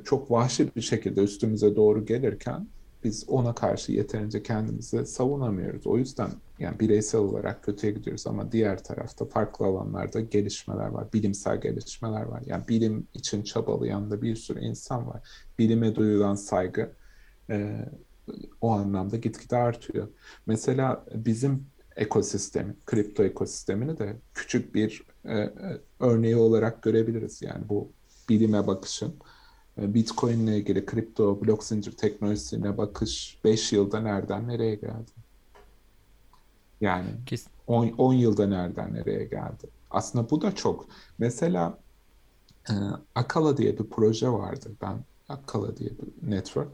[0.03, 2.67] çok vahşi bir şekilde üstümüze doğru gelirken
[3.03, 5.87] biz ona karşı yeterince kendimizi savunamıyoruz.
[5.87, 11.61] O yüzden yani bireysel olarak kötüye gidiyoruz ama diğer tarafta farklı alanlarda gelişmeler var, bilimsel
[11.61, 12.43] gelişmeler var.
[12.45, 15.21] Yani bilim için çabalayan da bir sürü insan var.
[15.59, 16.91] Bilime duyulan saygı
[17.49, 17.85] e,
[18.61, 20.07] o anlamda gitgide artıyor.
[20.45, 25.51] Mesela bizim ekosistemi, kripto ekosistemini de küçük bir e, e,
[25.99, 27.41] örneği olarak görebiliriz.
[27.41, 27.91] Yani bu
[28.29, 29.15] bilime bakışın.
[29.77, 35.11] E, Bitcoin ile ilgili kripto blok zincir teknolojisine bakış 5 yılda nereden nereye geldi?
[36.81, 39.69] Yani Kes- 10, 10 yılda nereden nereye geldi?
[39.91, 40.87] Aslında bu da çok.
[41.17, 41.79] Mesela
[42.69, 42.73] e,
[43.15, 44.71] Akala diye bir proje vardı.
[44.81, 46.69] Ben Akala diye bir network.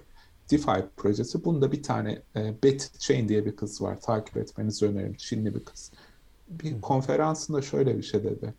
[0.52, 1.46] DeFi projesi.
[1.46, 4.02] Bunda bir tane e, Betty Chain diye bir kız var.
[4.02, 5.14] Takip etmenizi öneririm.
[5.18, 5.92] Çinli bir kız.
[6.50, 8.54] Bir konferansında şöyle bir şey dedi.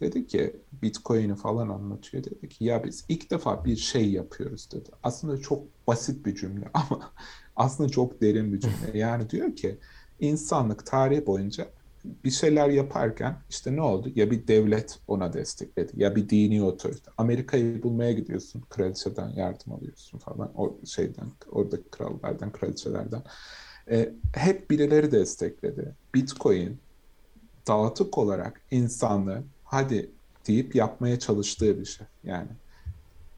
[0.00, 2.24] Dedi ki Bitcoin'i falan anlatıyor.
[2.24, 4.90] Dedi ki ya biz ilk defa bir şey yapıyoruz dedi.
[5.02, 7.12] Aslında çok basit bir cümle ama
[7.56, 8.74] aslında çok derin bir cümle.
[8.98, 9.78] Yani diyor ki
[10.20, 11.66] insanlık tarihi boyunca
[12.24, 14.12] bir şeyler yaparken işte ne oldu?
[14.14, 17.10] Ya bir devlet ona destekledi ya bir dini otorite.
[17.18, 18.62] Amerika'yı bulmaya gidiyorsun.
[18.70, 20.52] Kraliçeden yardım alıyorsun falan.
[20.56, 23.22] O şeyden, oradaki krallardan, kraliçelerden.
[23.90, 25.94] E, hep birileri destekledi.
[26.14, 26.78] Bitcoin
[27.68, 29.42] dağıtık olarak insanlığı
[29.74, 30.10] hadi
[30.46, 32.06] deyip yapmaya çalıştığı bir şey.
[32.24, 32.48] Yani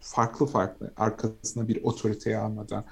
[0.00, 2.84] farklı farklı arkasına bir otoriteyi almadan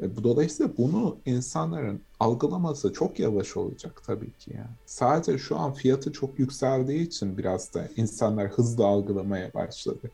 [0.00, 4.76] E, dolayısıyla bunu insanların algılaması çok yavaş olacak tabii ki yani.
[4.86, 10.10] Sadece şu an fiyatı çok yükseldiği için biraz da insanlar hızlı algılamaya başladı.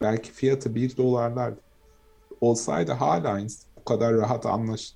[0.00, 1.54] Belki fiyatı 1 dolarlar
[2.40, 3.40] olsaydı hala
[3.80, 4.94] bu kadar rahat anlaş,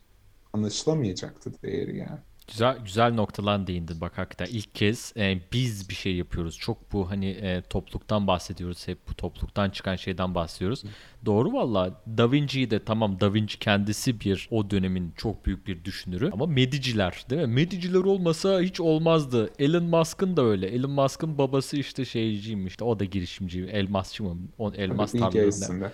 [0.52, 2.18] anlaşılamayacaktı değeri yani.
[2.48, 6.58] Güzel güzel noktalar değindin bak hakikaten ilk kez e, biz bir şey yapıyoruz.
[6.58, 10.84] Çok bu hani e, topluluktan bahsediyoruz hep bu topluluktan çıkan şeyden bahsediyoruz.
[10.84, 10.88] Hı.
[11.26, 15.84] Doğru valla Da Vinci'yi de tamam Da Vinci kendisi bir o dönemin çok büyük bir
[15.84, 17.54] düşünürü ama Mediciler değil mi?
[17.54, 19.50] Mediciler olmasa hiç olmazdı.
[19.58, 20.66] Elon Musk'ın da öyle.
[20.66, 24.36] Elon Musk'ın babası işte şeyciymiş işte o da girişimci elmasçı mı?
[24.58, 25.92] O, elmas tarlalarında.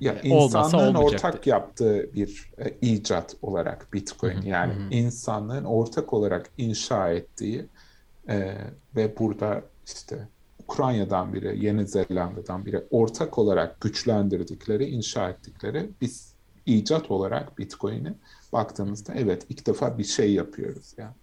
[0.00, 4.90] Ya e, insanlığın ortak yaptığı bir e, icat olarak Bitcoin hı hı, yani hı.
[4.90, 7.66] insanlığın ortak olarak inşa ettiği
[8.28, 8.54] e,
[8.96, 10.28] ve burada işte
[10.64, 16.34] Ukrayna'dan biri, Yeni Zelanda'dan biri ortak olarak güçlendirdikleri, inşa ettikleri biz
[16.66, 18.14] icat olarak Bitcoin'i
[18.52, 21.14] baktığımızda evet ilk defa bir şey yapıyoruz yani.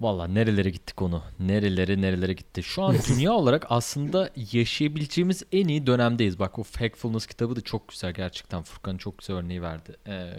[0.00, 1.22] Valla nerelere gittik onu.
[1.40, 2.62] Nerelere nerelere gitti.
[2.62, 6.38] Şu an dünya olarak aslında yaşayabileceğimiz en iyi dönemdeyiz.
[6.38, 8.62] Bak o Factfulness kitabı da çok güzel gerçekten.
[8.62, 9.96] Furkan çok güzel örneği verdi.
[10.06, 10.32] Ee,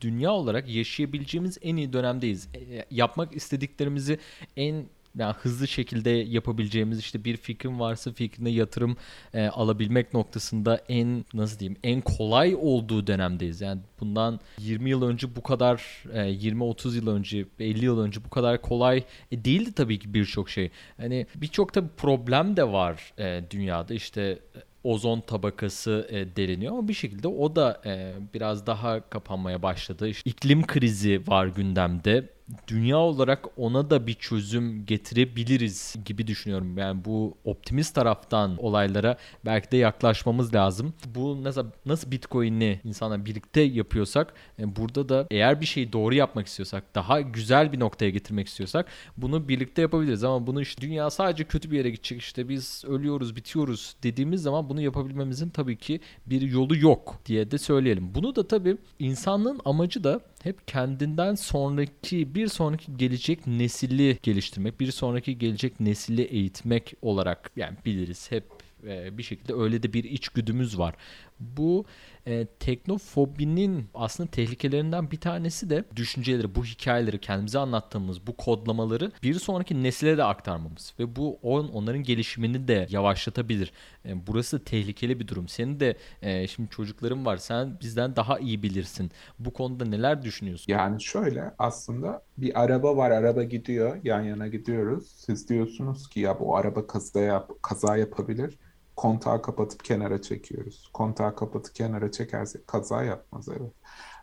[0.00, 2.48] dünya olarak yaşayabileceğimiz en iyi dönemdeyiz.
[2.54, 4.18] Ee, yapmak istediklerimizi
[4.56, 4.86] en
[5.18, 8.96] yani hızlı şekilde yapabileceğimiz işte bir fikrim varsa fikrine yatırım
[9.34, 13.60] e, alabilmek noktasında en nasıl diyeyim en kolay olduğu dönemdeyiz.
[13.60, 18.30] Yani bundan 20 yıl önce bu kadar e, 20-30 yıl önce 50 yıl önce bu
[18.30, 20.70] kadar kolay e, değildi tabii ki birçok şey.
[20.96, 24.38] Hani birçok tabii problem de var e, dünyada işte e,
[24.84, 30.08] ozon tabakası e, deliniyor ama bir şekilde o da e, biraz daha kapanmaya başladı.
[30.08, 32.28] İşte iklim krizi var gündemde
[32.68, 36.78] dünya olarak ona da bir çözüm getirebiliriz gibi düşünüyorum.
[36.78, 40.94] Yani bu optimist taraftan olaylara belki de yaklaşmamız lazım.
[41.14, 46.46] Bu nasıl nasıl Bitcoin'i insanla birlikte yapıyorsak e, burada da eğer bir şeyi doğru yapmak
[46.46, 51.44] istiyorsak, daha güzel bir noktaya getirmek istiyorsak bunu birlikte yapabiliriz ama bunu işte dünya sadece
[51.44, 56.42] kötü bir yere gidecek işte biz ölüyoruz, bitiyoruz dediğimiz zaman bunu yapabilmemizin tabii ki bir
[56.42, 58.14] yolu yok diye de söyleyelim.
[58.14, 64.90] Bunu da tabii insanlığın amacı da hep kendinden sonraki bir sonraki gelecek nesili geliştirmek, bir
[64.90, 68.44] sonraki gelecek nesili eğitmek olarak yani biliriz hep
[68.86, 70.94] e, bir şekilde öyle de bir içgüdümüz var.
[71.40, 71.84] Bu
[72.26, 79.34] e, teknofobinin aslında tehlikelerinden bir tanesi de düşünceleri, bu hikayeleri kendimize anlattığımız bu kodlamaları bir
[79.34, 83.72] sonraki nesile de aktarmamız ve bu on, onların gelişimini de yavaşlatabilir.
[84.06, 85.48] E, burası tehlikeli bir durum.
[85.48, 87.36] Senin de e, şimdi çocukların var.
[87.36, 89.10] Sen bizden daha iyi bilirsin.
[89.38, 90.72] Bu konuda neler düşünüyorsun?
[90.72, 95.12] Yani şöyle aslında bir araba var, araba gidiyor, yan yana gidiyoruz.
[95.16, 98.58] Siz diyorsunuz ki ya bu araba kaza yap kaza yapabilir
[98.96, 100.90] kontağı kapatıp kenara çekiyoruz.
[100.92, 103.72] Kontağı kapatıp kenara çekersek kaza yapmaz evet.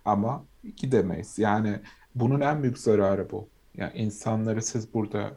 [0.06, 0.46] Ama
[0.78, 1.40] gidemeyiz.
[1.40, 1.80] Yani
[2.16, 3.48] bunun en büyük zararı bu.
[3.78, 5.36] Yani insanları siz burada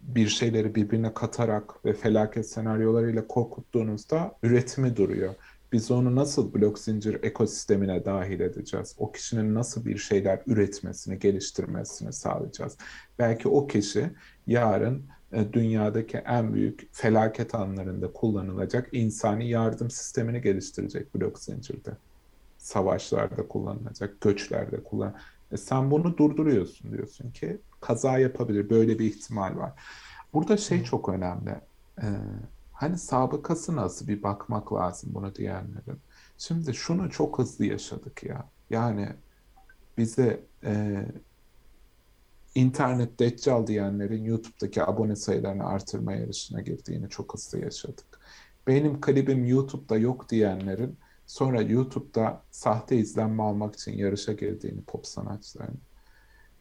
[0.00, 5.34] bir şeyleri birbirine katarak ve felaket senaryolarıyla korkuttuğunuzda üretimi duruyor.
[5.72, 8.94] Biz onu nasıl blok zincir ekosistemine dahil edeceğiz?
[8.98, 12.76] O kişinin nasıl bir şeyler üretmesini, geliştirmesini sağlayacağız?
[13.18, 14.10] Belki o kişi
[14.46, 15.06] yarın
[15.52, 21.90] dünyadaki en büyük felaket anlarında kullanılacak insani yardım sistemini geliştirecek blok zincirde.
[22.58, 25.14] Savaşlarda kullanılacak, göçlerde kullan.
[25.52, 29.72] E sen bunu durduruyorsun diyorsun ki kaza yapabilir, böyle bir ihtimal var.
[30.32, 31.50] Burada şey çok önemli.
[32.02, 32.06] Ee,
[32.72, 36.00] hani sabıkası nasıl bir bakmak lazım bunu diyenlerin.
[36.38, 38.48] Şimdi şunu çok hızlı yaşadık ya.
[38.70, 39.08] Yani
[39.98, 41.04] bize e,
[42.54, 48.20] internet deccal diyenlerin YouTube'daki abone sayılarını artırma yarışına girdiğini çok hızlı yaşadık.
[48.66, 55.78] Benim klibim YouTube'da yok diyenlerin sonra YouTube'da sahte izlenme almak için yarışa girdiğini pop sanatçıların.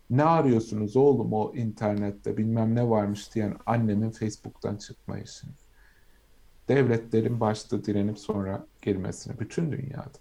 [0.10, 5.52] Ne arıyorsunuz oğlum o internette bilmem ne varmış diyen annemin Facebook'tan çıkma işini.
[6.68, 10.20] Devletlerin başta direnip sonra girmesini bütün dünyada.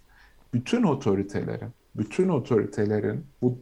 [0.53, 3.59] Bütün otoritelerin, bütün otoritelerin bu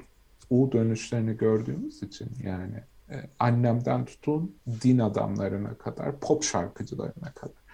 [0.50, 7.66] U dönüşlerini gördüğümüz için yani e, annemden tutun din adamlarına kadar, pop şarkıcılarına kadar.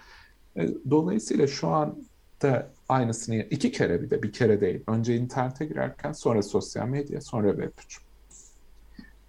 [0.57, 1.97] E, dolayısıyla şu an
[2.41, 4.84] da aynısını iki kere bir de bir kere değil.
[4.88, 8.01] Önce internete girerken sonra sosyal medya sonra web 3.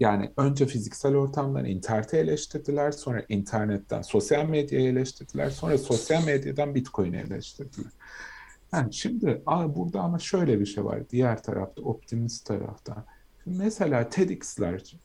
[0.00, 7.16] Yani önce fiziksel ortamdan interneti eleştirdiler, sonra internetten sosyal medyayı eleştirdiler, sonra sosyal medyadan Bitcoin'i
[7.16, 7.92] eleştirdiler.
[8.72, 13.04] Yani şimdi burada ama şöyle bir şey var diğer tarafta, optimist tarafta.
[13.46, 14.96] Mesela TEDx'ler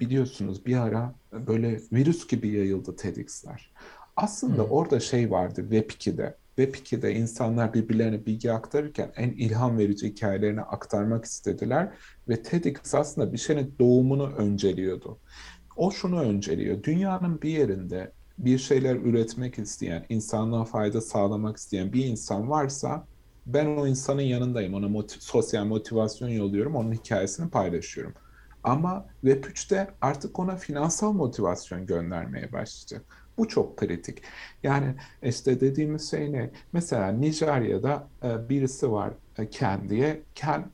[0.00, 3.72] biliyorsunuz bir ara böyle virüs gibi yayıldı TEDx'ler.
[4.16, 4.70] Aslında hmm.
[4.70, 6.36] orada şey vardı Web2'de.
[6.58, 11.92] Web2'de insanlar birbirlerine bilgi aktarırken en ilham verici hikayelerini aktarmak istediler
[12.28, 15.18] ve TEDx aslında bir şeyin doğumunu önceliyordu.
[15.76, 16.82] O şunu önceliyor.
[16.82, 23.06] Dünyanın bir yerinde bir şeyler üretmek isteyen, insanlığa fayda sağlamak isteyen bir insan varsa
[23.46, 24.74] ben o insanın yanındayım.
[24.74, 28.14] Ona motiv sosyal motivasyon yolluyorum, onun hikayesini paylaşıyorum.
[28.64, 33.04] Ama Web3'te artık ona finansal motivasyon göndermeye başlayacak.
[33.38, 34.22] Bu çok kritik.
[34.62, 36.50] Yani işte dediğimiz şey ne?
[36.72, 40.22] Mesela Nijerya'da e, birisi var e, Ken diye.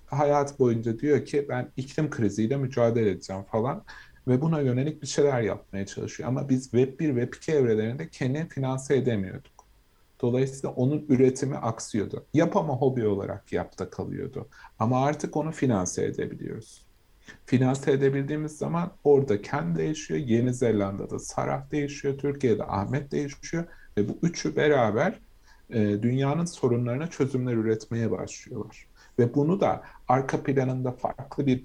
[0.06, 3.84] Hayat boyunca diyor ki ben iklim kriziyle mücadele edeceğim falan
[4.28, 6.28] ve buna yönelik bir şeyler yapmaya çalışıyor.
[6.28, 9.57] Ama biz Web 1, Web 2 evrelerinde Ken'i finanse edemiyorduk.
[10.20, 12.26] Dolayısıyla onun üretimi aksıyordu.
[12.34, 14.48] Yap ama hobi olarak yapta kalıyordu.
[14.78, 16.86] Ama artık onu finanse edebiliyoruz.
[17.46, 23.64] Finanse edebildiğimiz zaman orada Ken değişiyor, Yeni Zelanda'da Sarah değişiyor, Türkiye'de Ahmet değişiyor
[23.96, 25.20] ve bu üçü beraber
[25.70, 28.88] e, dünyanın sorunlarına çözümler üretmeye başlıyorlar.
[29.18, 31.64] Ve bunu da arka planında farklı bir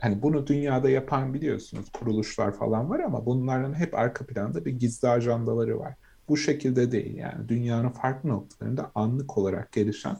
[0.00, 5.08] hani bunu dünyada yapan biliyorsunuz kuruluşlar falan var ama bunların hep arka planda bir gizli
[5.08, 5.94] ajandaları var.
[6.28, 10.16] Bu şekilde değil yani dünyanın farklı noktalarında anlık olarak gelişen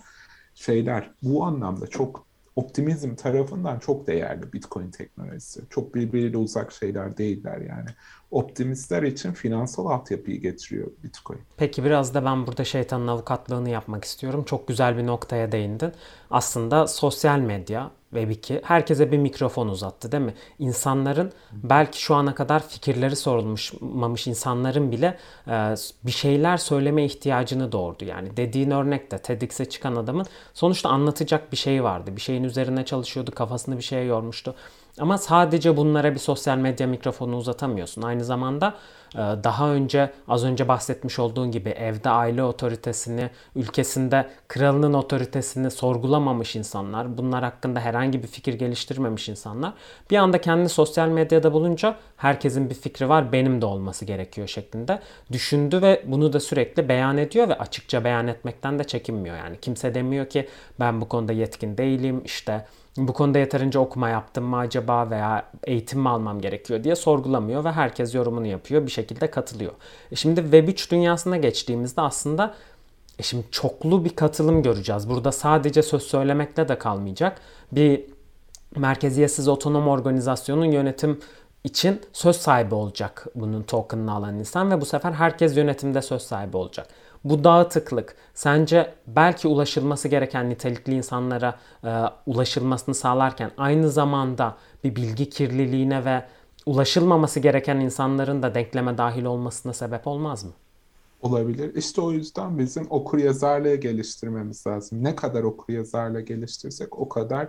[0.55, 5.61] şeyler bu anlamda çok optimizm tarafından çok değerli Bitcoin teknolojisi.
[5.71, 7.89] Çok birbiriyle uzak şeyler değiller yani.
[8.35, 11.41] Optimistler için finansal altyapıyı getiriyor Bitcoin.
[11.57, 14.45] Peki biraz da ben burada şeytanın avukatlığını yapmak istiyorum.
[14.45, 15.93] Çok güzel bir noktaya değindin.
[16.31, 20.35] Aslında sosyal medya Web2 herkese bir mikrofon uzattı değil mi?
[20.59, 25.19] İnsanların belki şu ana kadar fikirleri sorulmamış insanların bile
[25.49, 25.75] e,
[26.07, 28.05] bir şeyler söyleme ihtiyacını doğurdu.
[28.05, 32.17] Yani dediğin örnekte TEDx'e çıkan adamın sonuçta anlatacak bir şey vardı.
[32.17, 34.55] Bir şeyin üzerine çalışıyordu, kafasını bir şeye yormuştu.
[35.01, 38.03] Ama sadece bunlara bir sosyal medya mikrofonu uzatamıyorsun.
[38.03, 38.75] Aynı zamanda
[39.15, 46.57] e, daha önce az önce bahsetmiş olduğun gibi evde aile otoritesini, ülkesinde kralının otoritesini sorgulamamış
[46.57, 49.73] insanlar, bunlar hakkında herhangi bir fikir geliştirmemiş insanlar
[50.11, 54.99] bir anda kendini sosyal medyada bulunca herkesin bir fikri var, benim de olması gerekiyor şeklinde
[55.33, 59.37] düşündü ve bunu da sürekli beyan ediyor ve açıkça beyan etmekten de çekinmiyor.
[59.37, 60.49] Yani kimse demiyor ki
[60.81, 62.65] ben bu konuda yetkin değilim, işte
[62.97, 67.73] bu konuda yeterince okuma yaptım mı acaba veya eğitim mi almam gerekiyor diye sorgulamıyor ve
[67.73, 69.73] herkes yorumunu yapıyor bir şekilde katılıyor.
[70.13, 72.55] E şimdi Web3 dünyasına geçtiğimizde aslında
[73.19, 75.09] e şimdi çoklu bir katılım göreceğiz.
[75.09, 77.41] Burada sadece söz söylemekle de kalmayacak.
[77.73, 78.05] Bir
[78.77, 81.21] merkeziyetsiz otonom organizasyonun yönetim
[81.65, 86.57] için söz sahibi olacak bunun token'ını alan insan ve bu sefer herkes yönetimde söz sahibi
[86.57, 86.89] olacak.
[87.25, 91.91] Bu dağıtıklık sence belki ulaşılması gereken nitelikli insanlara e,
[92.27, 96.25] ulaşılmasını sağlarken aynı zamanda bir bilgi kirliliğine ve
[96.67, 100.53] ulaşılmaması gereken insanların da denkleme dahil olmasına sebep olmaz mı?
[101.21, 101.75] Olabilir.
[101.75, 105.05] İşte o yüzden bizim okur yazarlığı geliştirmemiz lazım.
[105.05, 107.49] Ne kadar okur yazarlığı geliştirsek o kadar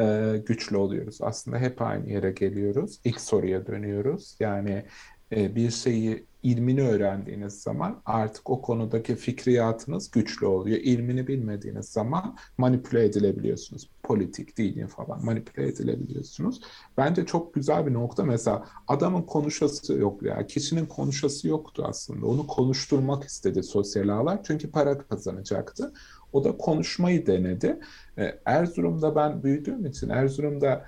[0.00, 1.18] e, güçlü oluyoruz.
[1.20, 3.00] Aslında hep aynı yere geliyoruz.
[3.04, 4.36] İlk soruya dönüyoruz.
[4.40, 4.84] Yani
[5.32, 10.78] e, bir şeyi ilmini öğrendiğiniz zaman artık o konudaki fikriyatınız güçlü oluyor.
[10.78, 13.90] İlmini bilmediğiniz zaman manipüle edilebiliyorsunuz.
[14.02, 16.60] Politik, dini falan manipüle edilebiliyorsunuz.
[16.96, 18.24] Bence çok güzel bir nokta.
[18.24, 20.46] Mesela adamın konuşası yok ya.
[20.46, 22.26] Kişinin konuşası yoktu aslında.
[22.26, 24.40] Onu konuşturmak istedi sosyal ağlar.
[24.44, 25.92] Çünkü para kazanacaktı.
[26.32, 27.80] O da konuşmayı denedi.
[28.18, 30.84] E, Erzurum'da ben büyüdüğüm için Erzurum'da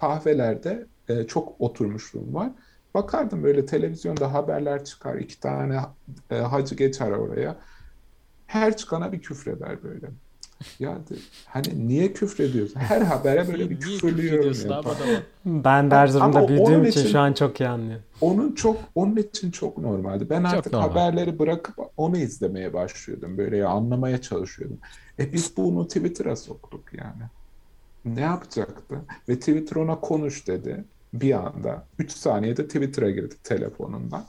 [0.00, 2.52] kahvelerde e, çok oturmuşluğum var
[2.94, 5.14] Bakardım böyle televizyonda haberler çıkar.
[5.14, 5.80] iki tane
[6.30, 7.56] e, hacı geçer oraya.
[8.46, 10.06] Her çıkana bir küfreder böyle.
[10.78, 11.14] Ya de,
[11.46, 12.80] hani niye küfrediyorsun?
[12.80, 14.56] Her habere böyle bir küfürlüyorum.
[15.44, 18.04] Ben de Erzurum'da büyüdüğüm için, için şu an çok iyi anlıyorum.
[18.20, 20.30] Onun çok onun için çok normaldi.
[20.30, 20.88] Ben çok artık normal.
[20.88, 23.38] haberleri bırakıp onu izlemeye başlıyordum.
[23.38, 24.78] Böyle ya anlamaya çalışıyordum.
[25.18, 27.22] E biz bunu Twitter'a soktuk yani.
[28.04, 28.94] Ne yapacaktı?
[29.28, 34.24] Ve Twitter ona konuş dedi bir anda 3 saniyede Twitter'a girdik telefonundan.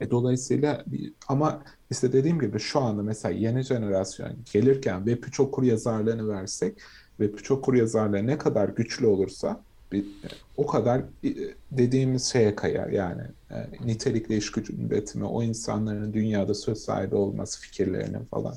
[0.00, 0.84] E, dolayısıyla
[1.28, 6.78] ama işte dediğim gibi şu anda mesela yeni jenerasyon gelirken Web3 okur yazarlığını versek
[7.20, 11.34] Web3 okur yazarlığı ne kadar güçlü olursa bir, e, o kadar e,
[11.70, 17.60] dediğimiz şeye kayar yani e, nitelikli iş gücü üretimi, o insanların dünyada söz sahibi olması
[17.60, 18.56] fikirlerinin falan.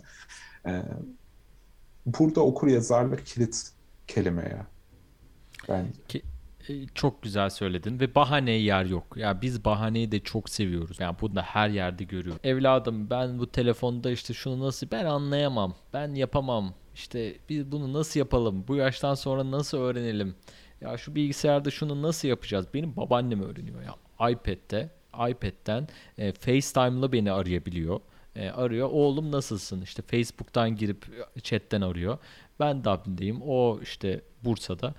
[0.65, 0.81] E,
[2.05, 3.71] burada okur yazarlık kilit
[4.07, 4.61] kelimeye
[5.69, 5.91] bence.
[6.07, 6.21] Ki,
[6.95, 9.17] çok güzel söyledin ve bahaneye yer yok.
[9.17, 10.99] Ya biz bahaneyi de çok seviyoruz.
[10.99, 12.39] Yani bunu da her yerde görüyorum.
[12.43, 15.75] Evladım ben bu telefonda işte şunu nasıl ben anlayamam.
[15.93, 16.73] Ben yapamam.
[16.95, 18.65] İşte biz bunu nasıl yapalım?
[18.67, 20.35] Bu yaştan sonra nasıl öğrenelim?
[20.81, 22.67] Ya şu bilgisayarda şunu nasıl yapacağız?
[22.73, 23.95] Benim babaannem öğreniyor ya.
[24.29, 25.87] iPad'de iPad'den
[26.17, 27.99] e, FaceTime'la beni arayabiliyor.
[28.35, 28.89] E, arıyor.
[28.91, 29.81] Oğlum nasılsın?
[29.81, 31.05] İşte Facebook'tan girip
[31.43, 32.17] chatten arıyor.
[32.59, 33.41] Ben Dublin'deyim.
[33.41, 34.93] O işte Bursa'da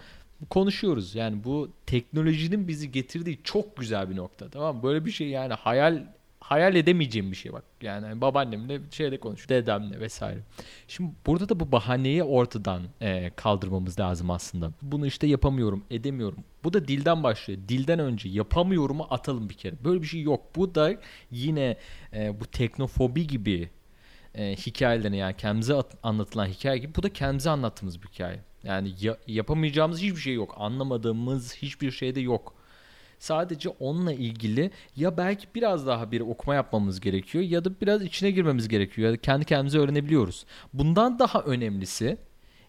[0.50, 1.14] konuşuyoruz.
[1.14, 4.48] Yani bu teknolojinin bizi getirdiği çok güzel bir nokta.
[4.48, 4.82] Tamam mı?
[4.82, 6.04] Böyle bir şey yani hayal
[6.40, 7.64] hayal edemeyeceğim bir şey bak.
[7.82, 10.40] Yani hani babaannemle şeyle konuş, dedemle vesaire.
[10.88, 14.72] Şimdi burada da bu bahaneyi ortadan e, kaldırmamız lazım aslında.
[14.82, 16.44] Bunu işte yapamıyorum, edemiyorum.
[16.64, 17.60] Bu da dilden başlıyor.
[17.68, 19.84] Dilden önce yapamıyorumu atalım bir kere.
[19.84, 20.56] Böyle bir şey yok.
[20.56, 20.94] Bu da
[21.30, 21.76] yine
[22.12, 23.70] e, bu teknofobi gibi
[24.34, 28.40] e, hikayelerini yani kendimize anlatılan hikaye gibi bu da kendimize anlattığımız bir hikaye.
[28.64, 30.54] Yani ya, yapamayacağımız hiçbir şey yok.
[30.58, 32.54] Anlamadığımız hiçbir şey de yok.
[33.18, 38.30] Sadece onunla ilgili ya belki biraz daha bir okuma yapmamız gerekiyor ya da biraz içine
[38.30, 40.44] girmemiz gerekiyor ya da kendi kendimize öğrenebiliyoruz.
[40.72, 42.16] Bundan daha önemlisi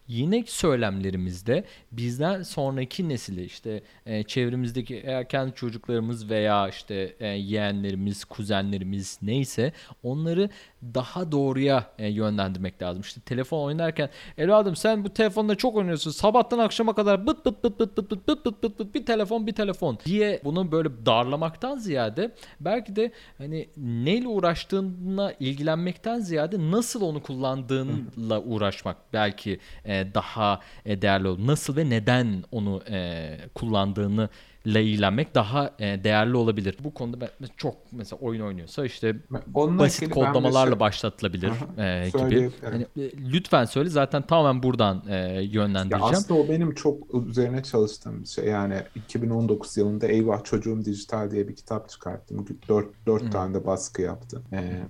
[0.09, 8.25] yine söylemlerimizde bizden sonraki nesili işte e, çevremizdeki eğer kendi çocuklarımız veya işte e, yeğenlerimiz,
[8.25, 9.73] kuzenlerimiz neyse
[10.03, 10.49] onları
[10.83, 13.01] daha doğruya e, yönlendirmek lazım.
[13.01, 16.11] İşte telefon oynarken evladım sen bu telefonla çok oynuyorsun.
[16.11, 19.47] Sabahtan akşama kadar bıt bıt bıt bıt bıt bıt bıt bıt bıt bıt bir telefon
[19.47, 27.01] bir telefon diye bunu böyle darlamaktan ziyade belki de hani neyle uğraştığına ilgilenmekten ziyade nasıl
[27.01, 31.47] onu kullandığınla uğraşmak belki e, daha e, değerli olur.
[31.47, 34.29] Nasıl ve neden onu e, kullandığını
[34.65, 36.77] ile ilgilenmek daha e, değerli olabilir.
[36.83, 39.15] Bu konuda ben çok mesela oyun oynuyorsa işte
[39.53, 40.79] Onunla basit kodlamalarla şey...
[40.79, 42.51] başlatılabilir e, gibi.
[42.63, 46.13] Yani, e, lütfen söyle zaten tamamen buradan e, yönlendireceğim.
[46.13, 48.45] Ya aslında o benim çok üzerine çalıştığım bir şey.
[48.45, 52.45] Yani 2019 yılında Eyvah Çocuğum Dijital diye bir kitap çıkarttım.
[52.69, 53.29] 4, 4 hmm.
[53.29, 54.43] tane de baskı yaptım.
[54.53, 54.83] E,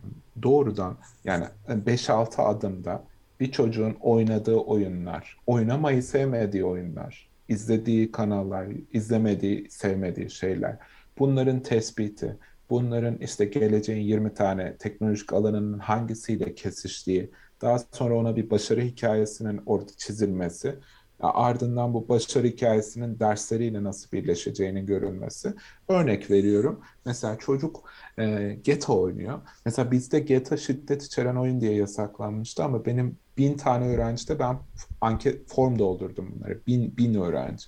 [0.44, 3.04] doğrudan yani 5-6 adımda
[3.40, 10.78] bir çocuğun oynadığı oyunlar, oynamayı sevmediği oyunlar, izlediği kanallar, izlemediği, sevmediği şeyler.
[11.20, 12.38] Bunların tespiti,
[12.70, 17.32] bunların işte geleceğin 20 tane teknolojik alanının hangisiyle kesiştiği,
[17.62, 20.76] daha sonra ona bir başarı hikayesinin orada çizilmesi,
[21.20, 25.54] ardından bu başarı hikayesinin dersleriyle nasıl birleşeceğinin görülmesi.
[25.88, 26.82] Örnek veriyorum.
[27.06, 27.90] Mesela çocuk
[28.20, 29.40] e, GTA oynuyor.
[29.66, 34.58] Mesela bizde GTA şiddet içeren oyun diye yasaklanmıştı ama benim bin tane öğrencide ben
[35.02, 36.60] anket form doldurdum bunları.
[36.68, 37.66] Bin, bin öğrenci.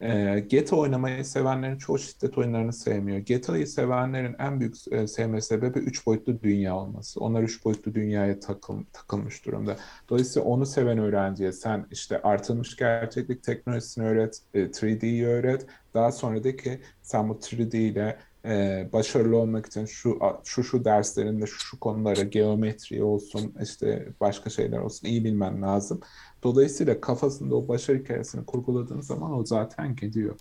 [0.00, 3.18] E, GTA oynamayı sevenlerin çoğu şiddet oyunlarını sevmiyor.
[3.18, 7.20] GTA'yı sevenlerin en büyük e, sevme sebebi üç boyutlu dünya olması.
[7.20, 9.76] Onlar üç boyutlu dünyaya takıl, takılmış durumda.
[10.08, 15.66] Dolayısıyla onu seven öğrenciye sen işte artılmış gerçeklik teknolojisini öğret, e, 3D'yi öğret.
[15.94, 20.84] Daha sonra de ki sen bu 3D ile e, başarılı olmak için şu şu şu
[20.84, 26.00] derslerinde şu konulara geometri olsun işte başka şeyler olsun iyi bilmen lazım.
[26.42, 30.38] Dolayısıyla kafasında o başarı hikayesini kurguladığın zaman o zaten gidiyor.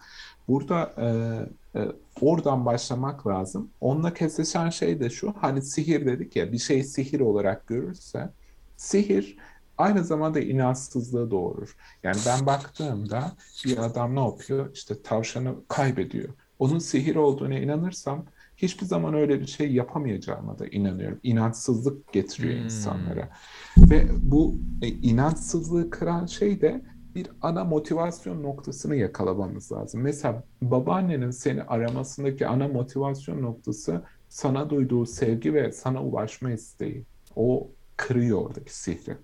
[0.48, 1.88] Burada e, e,
[2.22, 3.70] oradan başlamak lazım.
[3.82, 8.30] Onunla kesişen şey de şu hani sihir dedik ya bir şey sihir olarak görürse
[8.78, 9.38] sihir
[9.78, 11.76] aynı zamanda inançsızlığı doğurur.
[12.04, 13.32] Yani ben baktığımda
[13.66, 14.70] bir adam ne yapıyor?
[14.74, 16.30] İşte tavşanı kaybediyor
[16.60, 18.26] onun sihir olduğuna inanırsam
[18.58, 21.20] hiçbir zaman öyle bir şey yapamayacağıma da inanıyorum.
[21.24, 22.64] İnançsızlık getiriyor hmm.
[22.64, 23.30] insanlara.
[23.78, 26.82] Ve bu e, inançsızlığı kıran şey de
[27.16, 30.02] bir ana motivasyon noktasını yakalamamız lazım.
[30.02, 37.06] Mesela babaannenin seni aramasındaki ana motivasyon noktası sana duyduğu sevgi ve sana ulaşma isteği.
[37.36, 39.18] O kırıyor oradaki sihri.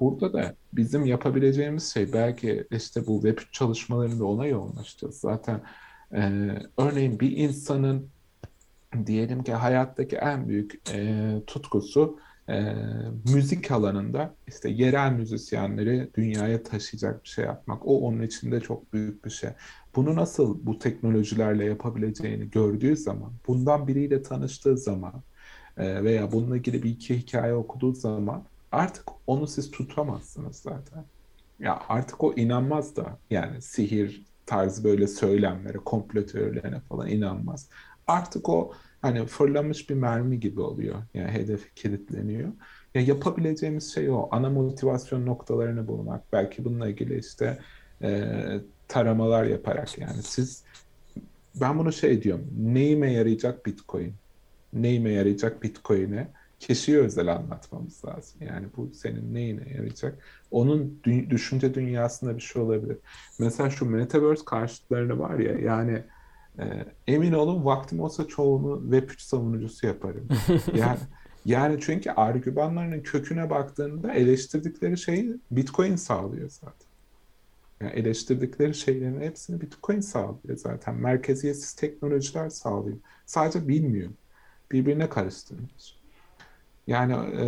[0.00, 5.20] Burada da bizim yapabileceğimiz şey belki işte bu web çalışmalarında ona yoğunlaşacağız.
[5.20, 5.60] Zaten
[6.14, 8.08] ee, örneğin bir insanın
[9.06, 12.74] diyelim ki hayattaki en büyük e, tutkusu e,
[13.34, 17.86] müzik alanında işte yerel müzisyenleri dünyaya taşıyacak bir şey yapmak.
[17.86, 19.50] O onun içinde çok büyük bir şey.
[19.96, 25.22] Bunu nasıl bu teknolojilerle yapabileceğini gördüğü zaman, bundan biriyle tanıştığı zaman
[25.76, 28.42] e, veya bununla ilgili bir iki hikaye okuduğu zaman
[28.72, 31.04] artık onu siz tutamazsınız zaten.
[31.58, 37.68] Ya artık o inanmaz da yani sihir, tarzı böyle söylemlere, komplo teorilerine falan inanmaz.
[38.06, 38.72] Artık o
[39.02, 41.02] hani fırlamış bir mermi gibi oluyor.
[41.14, 42.48] Yani hedefi kilitleniyor.
[42.94, 44.28] Ya yapabileceğimiz şey o.
[44.30, 46.32] Ana motivasyon noktalarını bulmak.
[46.32, 47.58] Belki bununla ilgili işte
[48.02, 48.34] e,
[48.88, 50.64] taramalar yaparak yani siz
[51.60, 52.48] ben bunu şey diyorum.
[52.58, 54.14] Neyime yarayacak Bitcoin?
[54.72, 56.28] Neyime yarayacak Bitcoin'e?
[56.62, 58.40] kişiye özel anlatmamız lazım.
[58.40, 60.18] Yani bu senin neyine yarayacak?
[60.52, 62.98] Onun dü- düşünce dünyasında bir şey olabilir.
[63.38, 66.02] Mesela şu Metaverse karşıtlarını var ya yani
[66.58, 66.64] e,
[67.06, 70.28] emin olun vaktim olsa çoğunu Web3 savunucusu yaparım.
[70.74, 70.98] Yani
[71.44, 76.88] yani çünkü argümanlarının köküne baktığında eleştirdikleri şeyi Bitcoin sağlıyor zaten.
[77.80, 80.94] Yani eleştirdikleri şeylerin hepsini Bitcoin sağlıyor zaten.
[80.94, 82.96] Merkeziyetsiz teknolojiler sağlıyor.
[83.26, 84.10] Sadece bilmiyor.
[84.72, 85.70] Birbirine karıştırmıyor.
[86.86, 87.44] Yani e,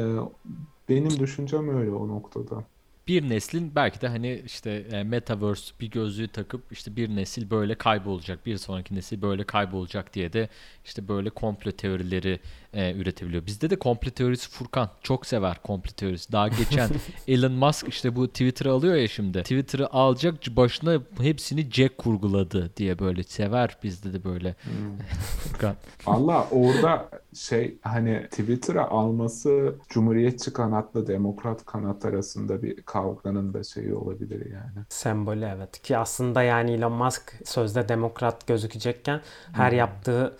[0.88, 2.64] benim düşüncem öyle o noktada
[3.08, 7.74] bir neslin belki de hani işte e, metaverse bir gözlüğü takıp işte bir nesil böyle
[7.74, 10.48] kaybolacak, bir sonraki nesil böyle kaybolacak diye de
[10.84, 12.40] işte böyle komplo teorileri
[12.74, 13.46] e, üretebiliyor.
[13.46, 16.32] Bizde de komplo teorisi Furkan çok sever komplo teorisi.
[16.32, 16.90] Daha geçen
[17.28, 19.42] Elon Musk işte bu Twitter'ı alıyor ya şimdi.
[19.42, 24.54] Twitter'ı alacak başına hepsini Jack kurguladı diye böyle sever bizde de böyle.
[24.62, 24.98] Hmm.
[25.52, 25.74] Furkan.
[26.06, 33.94] Allah orada şey hani Twitter'a alması Cumhuriyetçi kanatla Demokrat kanat arasında bir kavganın da şeyi
[33.94, 34.86] olabilir yani.
[34.88, 39.20] Sembolü evet ki aslında yani Elon Musk sözde demokrat gözükecekken
[39.52, 39.78] her hmm.
[39.78, 40.36] yaptığı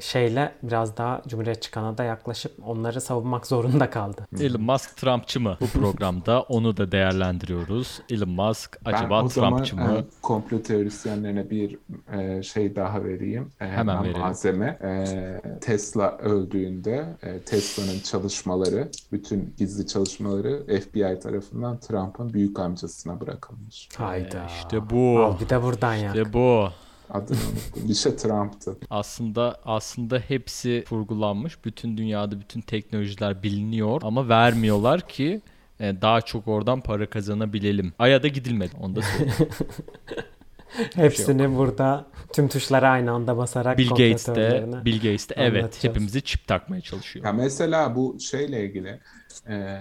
[0.00, 4.26] şeyle biraz daha Cumhuriyetçi Kanada yaklaşıp onları savunmak zorunda kaldı.
[4.40, 6.42] Elon Musk Trumpçı mı bu programda?
[6.42, 8.00] Onu da değerlendiriyoruz.
[8.10, 9.98] Elon Musk acaba ben Trumpçı mı?
[9.98, 11.78] E, komplo teorisyenlerine bir
[12.12, 13.50] e, şey daha vereyim.
[13.60, 14.20] E, Hemen verelim.
[14.20, 14.78] Malzeme.
[14.82, 23.88] E, Tesla öldüğünde e, Tesla'nın çalışmaları, bütün gizli çalışmaları FBI tarafından Trump'ın büyük amcasına bırakılmış.
[23.96, 24.38] Hayda.
[24.38, 25.18] E, işte bu.
[25.20, 26.08] Al bir de buradan ya.
[26.08, 26.68] İşte bu.
[27.12, 27.88] Adını unuttum.
[27.88, 28.76] Bir şey Trump'tı.
[28.90, 31.64] Aslında aslında hepsi kurgulanmış.
[31.64, 35.40] Bütün dünyada bütün teknolojiler biliniyor ama vermiyorlar ki
[35.80, 37.92] e, daha çok oradan para kazanabilelim.
[37.98, 38.72] Ay'a da gidilmedi.
[38.80, 39.00] Onu da.
[40.94, 45.84] Hepsini şey burada tüm tuşlara aynı anda basarak Bill Gates de Bill Gates de evet
[45.84, 47.24] hepimizi çip takmaya çalışıyor.
[47.26, 49.00] Ya mesela bu şeyle ilgili
[49.48, 49.78] e,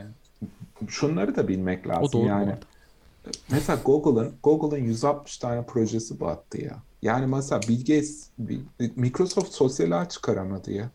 [0.88, 2.04] şunları da bilmek lazım.
[2.04, 2.56] O doğru yani.
[3.52, 6.78] Mesela Google'ın Google'ın 160 tane projesi battı ya.
[7.02, 8.30] Yani mesela Bill Gates,
[8.96, 10.90] Microsoft sosyal ağ çıkaramadı ya.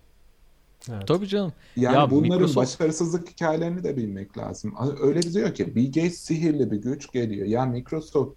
[0.90, 1.08] Evet.
[1.08, 1.52] Tabii canım.
[1.76, 2.56] Yani ya bunların Microsoft...
[2.56, 4.74] başarısızlık hikayelerini de bilmek lazım.
[5.00, 7.46] Öyle diyor ki Bill Gates sihirli bir güç geliyor.
[7.46, 8.36] Ya Microsoft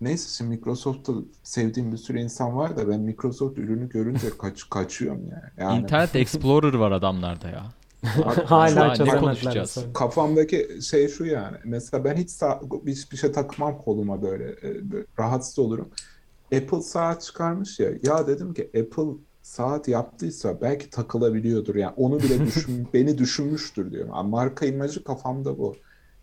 [0.00, 5.22] neyse şimdi Microsoft'ta sevdiğim bir sürü insan var da ben Microsoft ürünü görünce kaç kaçıyorum
[5.30, 5.68] yani.
[5.70, 5.82] yani.
[5.82, 7.72] Internet Explorer var adamlarda ya.
[8.44, 9.66] Hala çözemediler.
[9.94, 11.56] Kafamdaki şey şu yani.
[11.64, 15.88] Mesela ben hiç sağ, hiçbir şey takmam koluma böyle, e, böyle rahatsız olurum.
[16.54, 17.90] Apple saat çıkarmış ya.
[18.02, 21.74] Ya dedim ki Apple saat yaptıysa belki takılabiliyordur.
[21.74, 24.12] Yani onu bile düşün, beni düşünmüştür diyorum.
[24.16, 25.76] Yani marka imajı kafamda bu.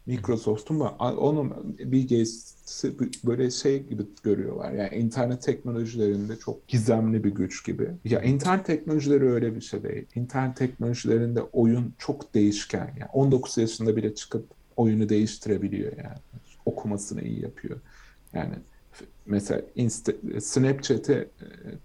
[0.06, 2.94] Microsoft'un onun Bill Gates'i
[3.26, 4.72] böyle şey gibi görüyorlar.
[4.72, 7.90] Yani internet teknolojilerinde çok gizemli bir güç gibi.
[8.06, 10.06] Ya internet teknolojileri öyle bir şey değil.
[10.16, 12.94] İnternet teknolojilerinde oyun çok değişken.
[13.00, 14.46] Yani 19 yaşında bile çıkıp
[14.76, 16.18] oyunu değiştirebiliyor yani.
[16.66, 17.80] Okumasını iyi yapıyor.
[18.34, 18.56] Yani
[19.26, 21.28] mesela Insta, Snapchat'i e,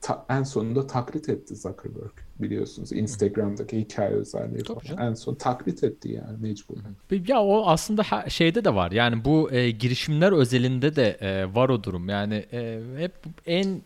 [0.00, 2.92] ta, en sonunda taklit etti Zuckerberg biliyorsunuz.
[2.92, 5.10] Instagram'daki hikaye özelliği falan.
[5.10, 6.96] En son taklit etti yani mecburen.
[7.28, 8.92] Ya o aslında şeyde de var.
[8.92, 12.08] Yani bu e, girişimler özelinde de e, var o durum.
[12.08, 13.12] Yani e, hep
[13.46, 13.82] en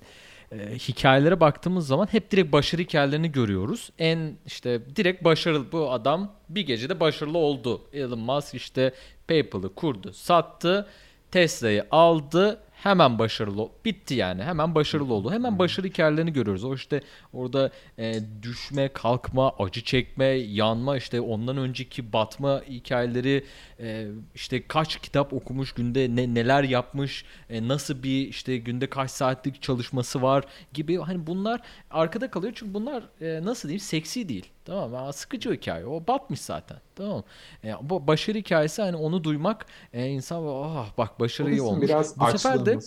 [0.53, 3.91] e, hikayelere baktığımız zaman hep direkt başarı hikayelerini görüyoruz.
[3.99, 7.81] En işte direkt başarılı bu adam bir gecede başarılı oldu.
[7.93, 8.93] Elon Musk işte
[9.29, 10.87] PayPal'ı kurdu, sattı,
[11.31, 15.33] Tesla'yı aldı hemen başarılı bitti yani hemen başarılı oldu.
[15.33, 16.65] Hemen başarı hikayelerini görüyoruz.
[16.65, 17.01] O işte
[17.33, 23.45] orada e, düşme, kalkma, acı çekme, yanma işte ondan önceki batma hikayeleri
[23.81, 29.11] e, işte kaç kitap okumuş günde ne neler yapmış, e, nasıl bir işte günde kaç
[29.11, 31.61] saatlik çalışması var gibi hani bunlar
[31.91, 34.47] arkada kalıyor çünkü bunlar e, nasıl diyeyim seksi değil.
[34.65, 35.13] Tamam mı?
[35.13, 35.87] Sıkıcı hikaye.
[35.87, 36.79] O batmış zaten.
[36.99, 37.23] Tamam
[37.65, 41.89] e, bu başarı hikayesi hani onu duymak e, insan ah bak başarıyı olmuş.
[41.89, 42.79] Biraz bu sefer de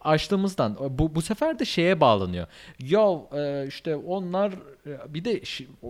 [0.00, 2.46] açtığımızdan bu bu sefer de şeye bağlanıyor.
[2.80, 4.52] Ya e, işte onlar
[4.86, 5.42] e, bir de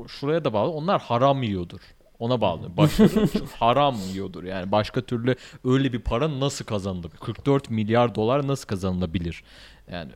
[0.08, 0.70] şuraya da bağlı.
[0.70, 1.80] Onlar haram yiyordur.
[2.18, 2.70] Ona bağlı.
[3.58, 4.44] Haram yiyordur.
[4.44, 7.10] Yani başka türlü öyle bir para nasıl kazanılır?
[7.10, 9.44] 44 milyar dolar nasıl kazanılabilir?
[9.90, 10.12] Yani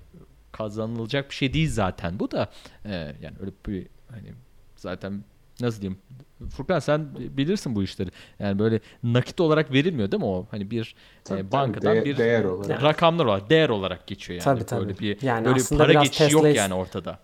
[0.52, 2.50] kazanılacak bir şey değil zaten bu da.
[2.84, 4.32] E, yani öyle bir hani
[4.76, 5.24] zaten
[5.60, 5.98] nasıl diyeyim
[6.50, 8.10] Furkan sen bilirsin bu işleri.
[8.38, 10.46] Yani böyle nakit olarak verilmiyor değil mi o?
[10.50, 10.94] Hani bir
[11.24, 12.82] tabii, e, bankadan tabii, bir değer olarak.
[12.82, 14.44] rakamlar olarak, değer olarak geçiyor yani.
[14.44, 14.80] Tabii, tabii.
[14.80, 17.18] Böyle bir yani böyle para geçişi yok yani ortada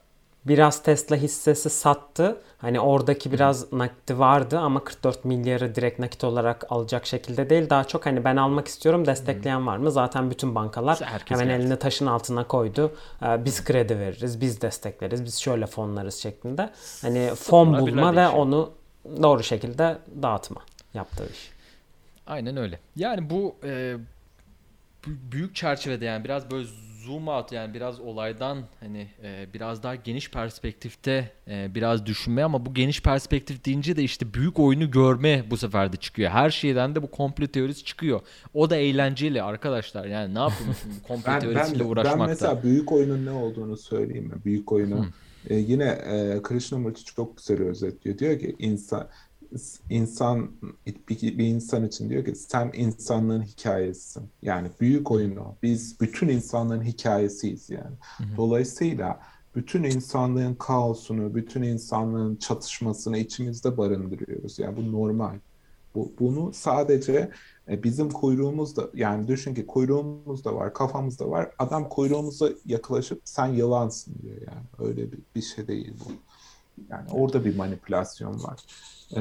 [0.44, 2.36] biraz Tesla hissesi sattı.
[2.58, 7.70] Hani oradaki biraz nakdi vardı ama 44 milyarı direkt nakit olarak alacak şekilde değil.
[7.70, 9.90] Daha çok hani ben almak istiyorum destekleyen var mı?
[9.90, 11.62] Zaten bütün bankalar Herkes hemen geldi.
[11.62, 12.92] elini taşın altına koydu.
[13.22, 16.70] Ee, biz kredi veririz, biz destekleriz, biz şöyle fonlarız şeklinde.
[17.02, 18.70] Hani fon bulma ve onu
[19.22, 20.60] doğru şekilde dağıtma
[20.94, 21.50] yaptığı iş.
[22.26, 22.78] Aynen öyle.
[22.96, 23.96] Yani bu e,
[25.06, 26.68] büyük çerçevede yani biraz böyle
[27.08, 32.66] zoom out yani biraz olaydan hani e, biraz daha geniş perspektifte e, biraz düşünme ama
[32.66, 36.30] bu geniş perspektif deyince de işte büyük oyunu görme bu sefer de çıkıyor.
[36.30, 38.20] Her şeyden de bu komplo teorisi çıkıyor.
[38.54, 40.04] O da eğlenceli arkadaşlar.
[40.04, 42.20] Yani ne yapayım şimdi komplo ben, teorisiyle ben, uğraşmakta.
[42.20, 44.34] Ben mesela büyük oyunun ne olduğunu söyleyeyim mi?
[44.44, 45.06] Büyük oyunu
[45.50, 48.18] e, yine e, Krishnamurti çok güzel özetliyor.
[48.18, 49.08] Diyor ki insan
[49.90, 50.50] insan
[50.86, 54.28] bir, bir insan için diyor ki sen insanlığın hikayesisin.
[54.42, 55.54] Yani büyük oyun o.
[55.62, 57.96] Biz bütün insanlığın hikayesiyiz yani.
[58.18, 58.36] Hı hı.
[58.36, 59.20] Dolayısıyla
[59.54, 64.58] bütün insanlığın kaosunu, bütün insanlığın çatışmasını içimizde barındırıyoruz.
[64.58, 65.38] Yani bu normal.
[65.94, 67.30] Bu, bunu sadece
[67.68, 71.50] e, bizim kuyruğumuz da yani düşün ki kuyruğumuz da var, kafamız da var.
[71.58, 74.88] Adam kuyruğumuza yaklaşıp sen yılansın diyor yani.
[74.88, 76.12] Öyle bir, bir şey değil bu.
[76.90, 78.60] Yani orada bir manipülasyon var.
[79.16, 79.20] Ee,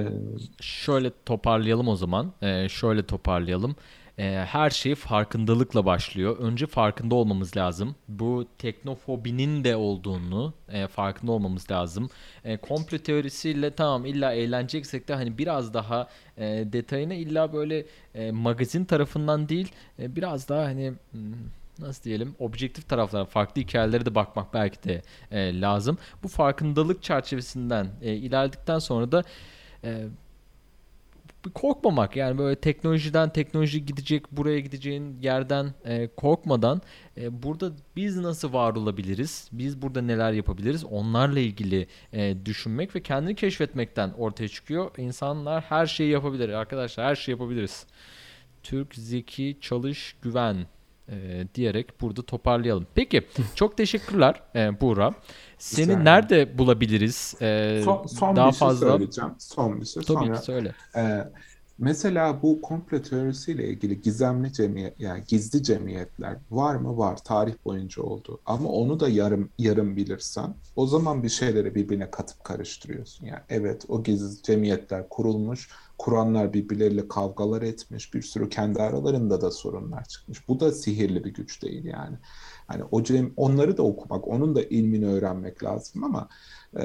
[0.62, 2.34] şöyle toparlayalım o zaman.
[2.42, 3.76] Ee, şöyle toparlayalım.
[4.20, 6.38] Ee, her şey farkındalıkla başlıyor.
[6.38, 7.96] Önce farkında olmamız lazım.
[8.08, 12.10] Bu teknofobinin de olduğunu e, farkında olmamız lazım.
[12.44, 16.44] E, komplo teorisiyle tamam illa eğleneceksek de hani biraz daha e,
[16.74, 17.86] detayına illa böyle
[18.16, 21.34] e, magazin tarafından değil e, biraz daha hani hmm,
[21.80, 25.02] nasıl diyelim objektif taraflara farklı hikayelere de bakmak belki de
[25.32, 25.98] e, lazım.
[26.24, 29.24] Bu farkındalık çerçevesinden e, ilerledikten sonra da
[29.84, 30.08] e,
[31.54, 36.82] korkmamak yani böyle teknolojiden teknoloji gidecek buraya gideceğin yerden e, korkmadan
[37.18, 43.04] e, burada biz nasıl var olabiliriz biz burada neler yapabiliriz onlarla ilgili e, düşünmek ve
[43.04, 44.92] kendini keşfetmekten ortaya çıkıyor.
[44.98, 46.50] İnsanlar her şeyi yapabilir.
[46.50, 47.86] Arkadaşlar her şeyi yapabiliriz.
[48.64, 50.66] Türk zeki çalış güven
[51.10, 52.88] e, diyerek burada toparlayalım.
[52.96, 55.14] Peki çok teşekkürler e, Buğra.
[55.58, 56.02] Seni Güzel.
[56.02, 57.36] nerede bulabiliriz?
[57.42, 58.88] E, son, son daha bir şey fazla...
[58.92, 59.32] söyleyeceğim.
[59.38, 60.04] Son bir şey.
[60.04, 60.74] Tabii Sonra, ki söyle.
[60.96, 61.24] E,
[61.80, 66.98] mesela bu komplo teorisiyle ilgili gizemli cemiyet yani gizli cemiyetler var mı?
[66.98, 67.18] Var.
[67.24, 68.40] Tarih boyunca oldu.
[68.46, 73.26] Ama onu da yarım yarım bilirsen o zaman bir şeyleri birbirine katıp karıştırıyorsun.
[73.26, 79.52] Yani evet o gizli cemiyetler kurulmuş kuranlar birbirleriyle kavgalar etmiş, bir sürü kendi aralarında da
[79.52, 80.48] sorunlar çıkmış.
[80.48, 82.18] Bu da sihirli bir güç değil yani.
[82.68, 86.30] Hani o cem, onları da okumak, onun da ilmini öğrenmek lazım ama
[86.78, 86.82] e,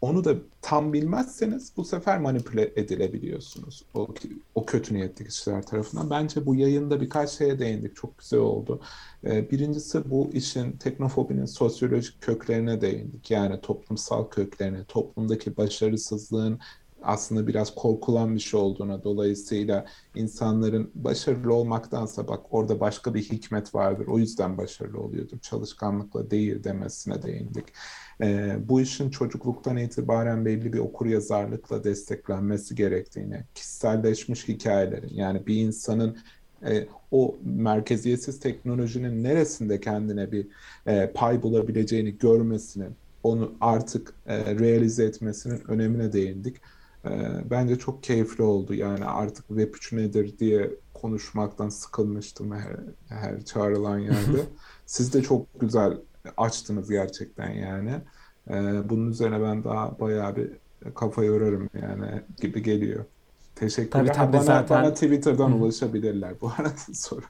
[0.00, 4.08] onu da tam bilmezseniz bu sefer manipüle edilebiliyorsunuz o,
[4.54, 6.10] o kötü niyetli kişiler tarafından.
[6.10, 8.80] Bence bu yayında birkaç şeye değindik, çok güzel oldu.
[9.24, 13.30] E, birincisi bu işin teknofobinin sosyolojik köklerine değindik.
[13.30, 16.58] Yani toplumsal köklerine, toplumdaki başarısızlığın
[17.06, 23.74] aslında biraz korkulan bir şey olduğuna dolayısıyla insanların başarılı olmaktansa bak orada başka bir hikmet
[23.74, 27.64] vardır o yüzden başarılı oluyordur çalışkanlıkla değil demesine değindik.
[28.20, 35.56] E, bu işin çocukluktan itibaren belli bir okur yazarlıkla desteklenmesi gerektiğini, kişiselleşmiş hikayelerin yani bir
[35.56, 36.16] insanın
[36.66, 40.46] e, o merkeziyetsiz teknolojinin neresinde kendine bir
[40.86, 46.56] e, pay bulabileceğini görmesinin, onu artık e, realize etmesinin önemine değindik.
[47.06, 48.74] Ee, bence çok keyifli oldu.
[48.74, 52.76] Yani artık Web3 nedir diye konuşmaktan sıkılmıştım her,
[53.08, 54.46] her çağrılan yerde.
[54.86, 55.98] Siz de çok güzel
[56.36, 57.92] açtınız gerçekten yani.
[58.50, 60.50] Ee, bunun üzerine ben daha bayağı bir
[60.94, 63.04] kafa yorarım yani gibi geliyor.
[63.56, 64.06] Teşekkürler.
[64.06, 64.82] Tabii, tabii, bana, zaten...
[64.82, 65.54] bana Twitter'dan Hı.
[65.54, 67.20] ulaşabilirler bu arada soru.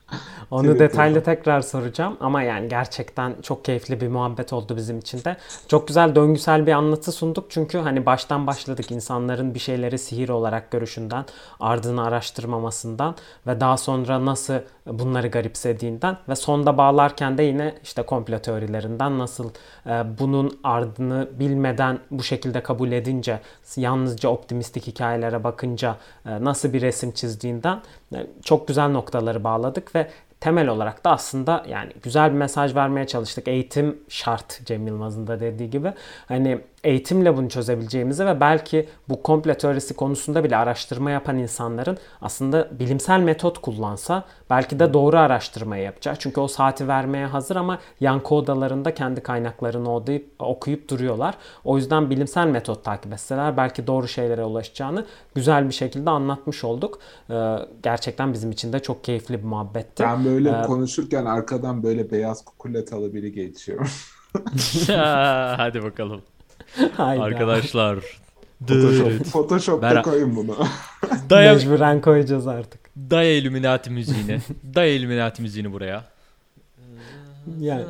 [0.50, 5.36] Onu detaylı tekrar soracağım ama yani gerçekten çok keyifli bir muhabbet oldu bizim için de.
[5.68, 10.70] Çok güzel döngüsel bir anlatı sunduk çünkü hani baştan başladık insanların bir şeyleri sihir olarak
[10.70, 11.24] görüşünden,
[11.60, 13.14] ardını araştırmamasından
[13.46, 14.54] ve daha sonra nasıl
[14.86, 19.50] bunları garipsediğinden ve sonda bağlarken de yine işte komplo teorilerinden nasıl
[19.86, 23.40] e, bunun ardını bilmeden bu şekilde kabul edince
[23.76, 25.96] yalnızca optimistik hikayelere bakınca
[26.26, 27.80] nasıl bir resim çizdiğinden
[28.14, 30.10] e, çok güzel noktaları bağladık ve
[30.40, 33.48] temel olarak da aslında yani güzel bir mesaj vermeye çalıştık.
[33.48, 35.92] Eğitim şart Cem Yılmaz'ın da dediği gibi.
[36.28, 42.68] Hani eğitimle bunu çözebileceğimizi ve belki bu komple teorisi konusunda bile araştırma yapan insanların aslında
[42.78, 46.20] bilimsel metot kullansa belki de doğru araştırmayı yapacak.
[46.20, 51.34] Çünkü o saati vermeye hazır ama yankı odalarında kendi kaynaklarını odayıp, okuyup duruyorlar.
[51.64, 56.98] O yüzden bilimsel metot takip etseler belki doğru şeylere ulaşacağını güzel bir şekilde anlatmış olduk.
[57.30, 60.02] Ee, gerçekten bizim için de çok keyifli bir muhabbetti.
[60.02, 64.08] Ben böyle ee, konuşurken arkadan böyle beyaz kukuletalı biri geçiyor.
[65.56, 66.22] Hadi bakalım.
[66.98, 67.98] Arkadaşlar.
[68.66, 70.02] Photoshop, Photoshop'ta ben...
[70.02, 70.56] koyun bunu.
[71.30, 71.54] Daya...
[71.54, 72.80] Mecburen koyacağız artık.
[73.10, 74.38] Daya Illuminati müziğini.
[74.74, 76.04] Daya Illuminati müziğini buraya.
[77.60, 77.84] Yani.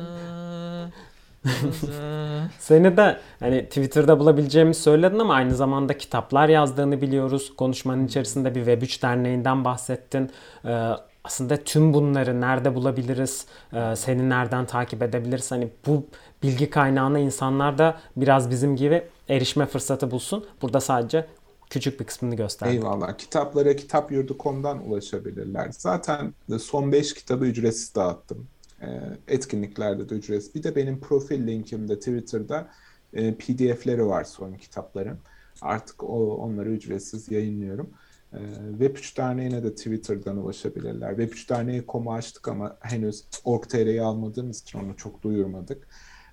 [2.59, 7.55] Seni de hani Twitter'da bulabileceğimi söyledin ama aynı zamanda kitaplar yazdığını biliyoruz.
[7.55, 10.31] Konuşmanın içerisinde bir Web3 derneğinden bahsettin.
[10.65, 10.91] Ee,
[11.23, 13.45] aslında tüm bunları nerede bulabiliriz?
[13.73, 15.51] Ee, seni nereden takip edebiliriz?
[15.51, 16.05] Hani bu
[16.43, 20.45] bilgi kaynağına insanlar da biraz bizim gibi erişme fırsatı bulsun.
[20.61, 21.27] Burada sadece
[21.69, 22.75] küçük bir kısmını gösterdim.
[22.75, 23.17] Eyvallah.
[23.17, 25.67] Kitaplara kitapyurdu.com'dan ulaşabilirler.
[25.71, 28.47] Zaten son 5 kitabı ücretsiz dağıttım.
[28.81, 28.87] Ee,
[29.27, 30.55] etkinliklerde de ücretsiz.
[30.55, 32.69] Bir de benim profil linkimde Twitter'da
[33.13, 35.19] e, PDF'leri var son kitapların.
[35.61, 37.89] Artık o, onları ücretsiz yayınlıyorum.
[38.33, 38.37] Ee,
[38.79, 41.11] Web3 Derneği'ne de Twitter'dan ulaşabilirler.
[41.11, 45.87] Web3 Derneği.com'u açtık ama henüz org.tr'yi almadığımız için onu çok duyurmadık.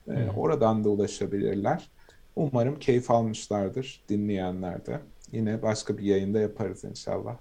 [0.09, 1.89] Ee, oradan da ulaşabilirler.
[2.37, 5.01] Umarım keyif almışlardır dinleyenler de.
[5.33, 7.37] Yine başka bir yayında yaparız inşallah.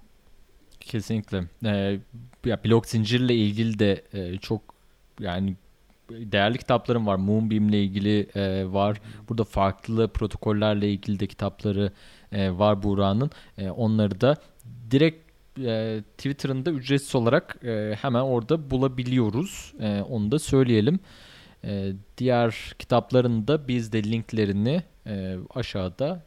[0.80, 1.44] Kesinlikle.
[1.64, 2.00] Ee,
[2.44, 4.62] ya blok zincirle ilgili de e, çok
[5.20, 5.56] yani
[6.10, 7.16] değerli kitaplarım var.
[7.16, 9.00] Moonbeam ile ilgili e, var.
[9.28, 11.92] Burada farklı protokollerle ilgili de kitapları
[12.32, 13.30] e, var Buğra'nın.
[13.58, 14.36] E, onları da
[14.90, 15.24] direkt
[15.58, 19.74] e, Twitter'ında ücretsiz olarak e, hemen orada bulabiliyoruz.
[19.80, 21.00] E, onu da söyleyelim.
[21.64, 26.22] E, diğer kitapların da biz de linklerini e, aşağıda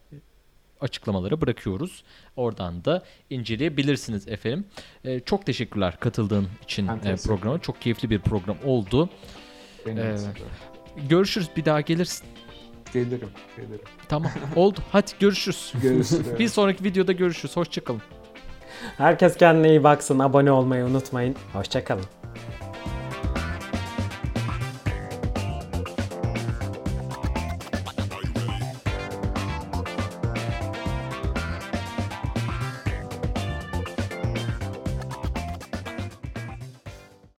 [0.82, 2.04] açıklamalara bırakıyoruz.
[2.36, 4.66] Oradan da inceleyebilirsiniz efendim.
[5.04, 7.60] E, çok teşekkürler katıldığın için e, programa.
[7.60, 9.10] Çok keyifli bir program oldu.
[9.86, 10.18] Benim Ee.
[11.10, 11.50] Görüşürüz.
[11.56, 12.28] Bir daha gelirsin.
[12.94, 13.86] Gelirim, gelirim.
[14.10, 14.32] Tamam.
[14.56, 14.80] Oldu.
[14.92, 15.74] Hadi görüşürüz.
[15.82, 16.40] Görüşürüz.
[16.40, 17.58] Bir sonraki videoda görüşürüz.
[17.58, 18.02] Hoşçakalın.
[18.98, 20.20] Herkes kendine iyi baksın.
[20.20, 21.36] Abone olmayı unutmayın.
[21.54, 22.06] Hoşçakalın.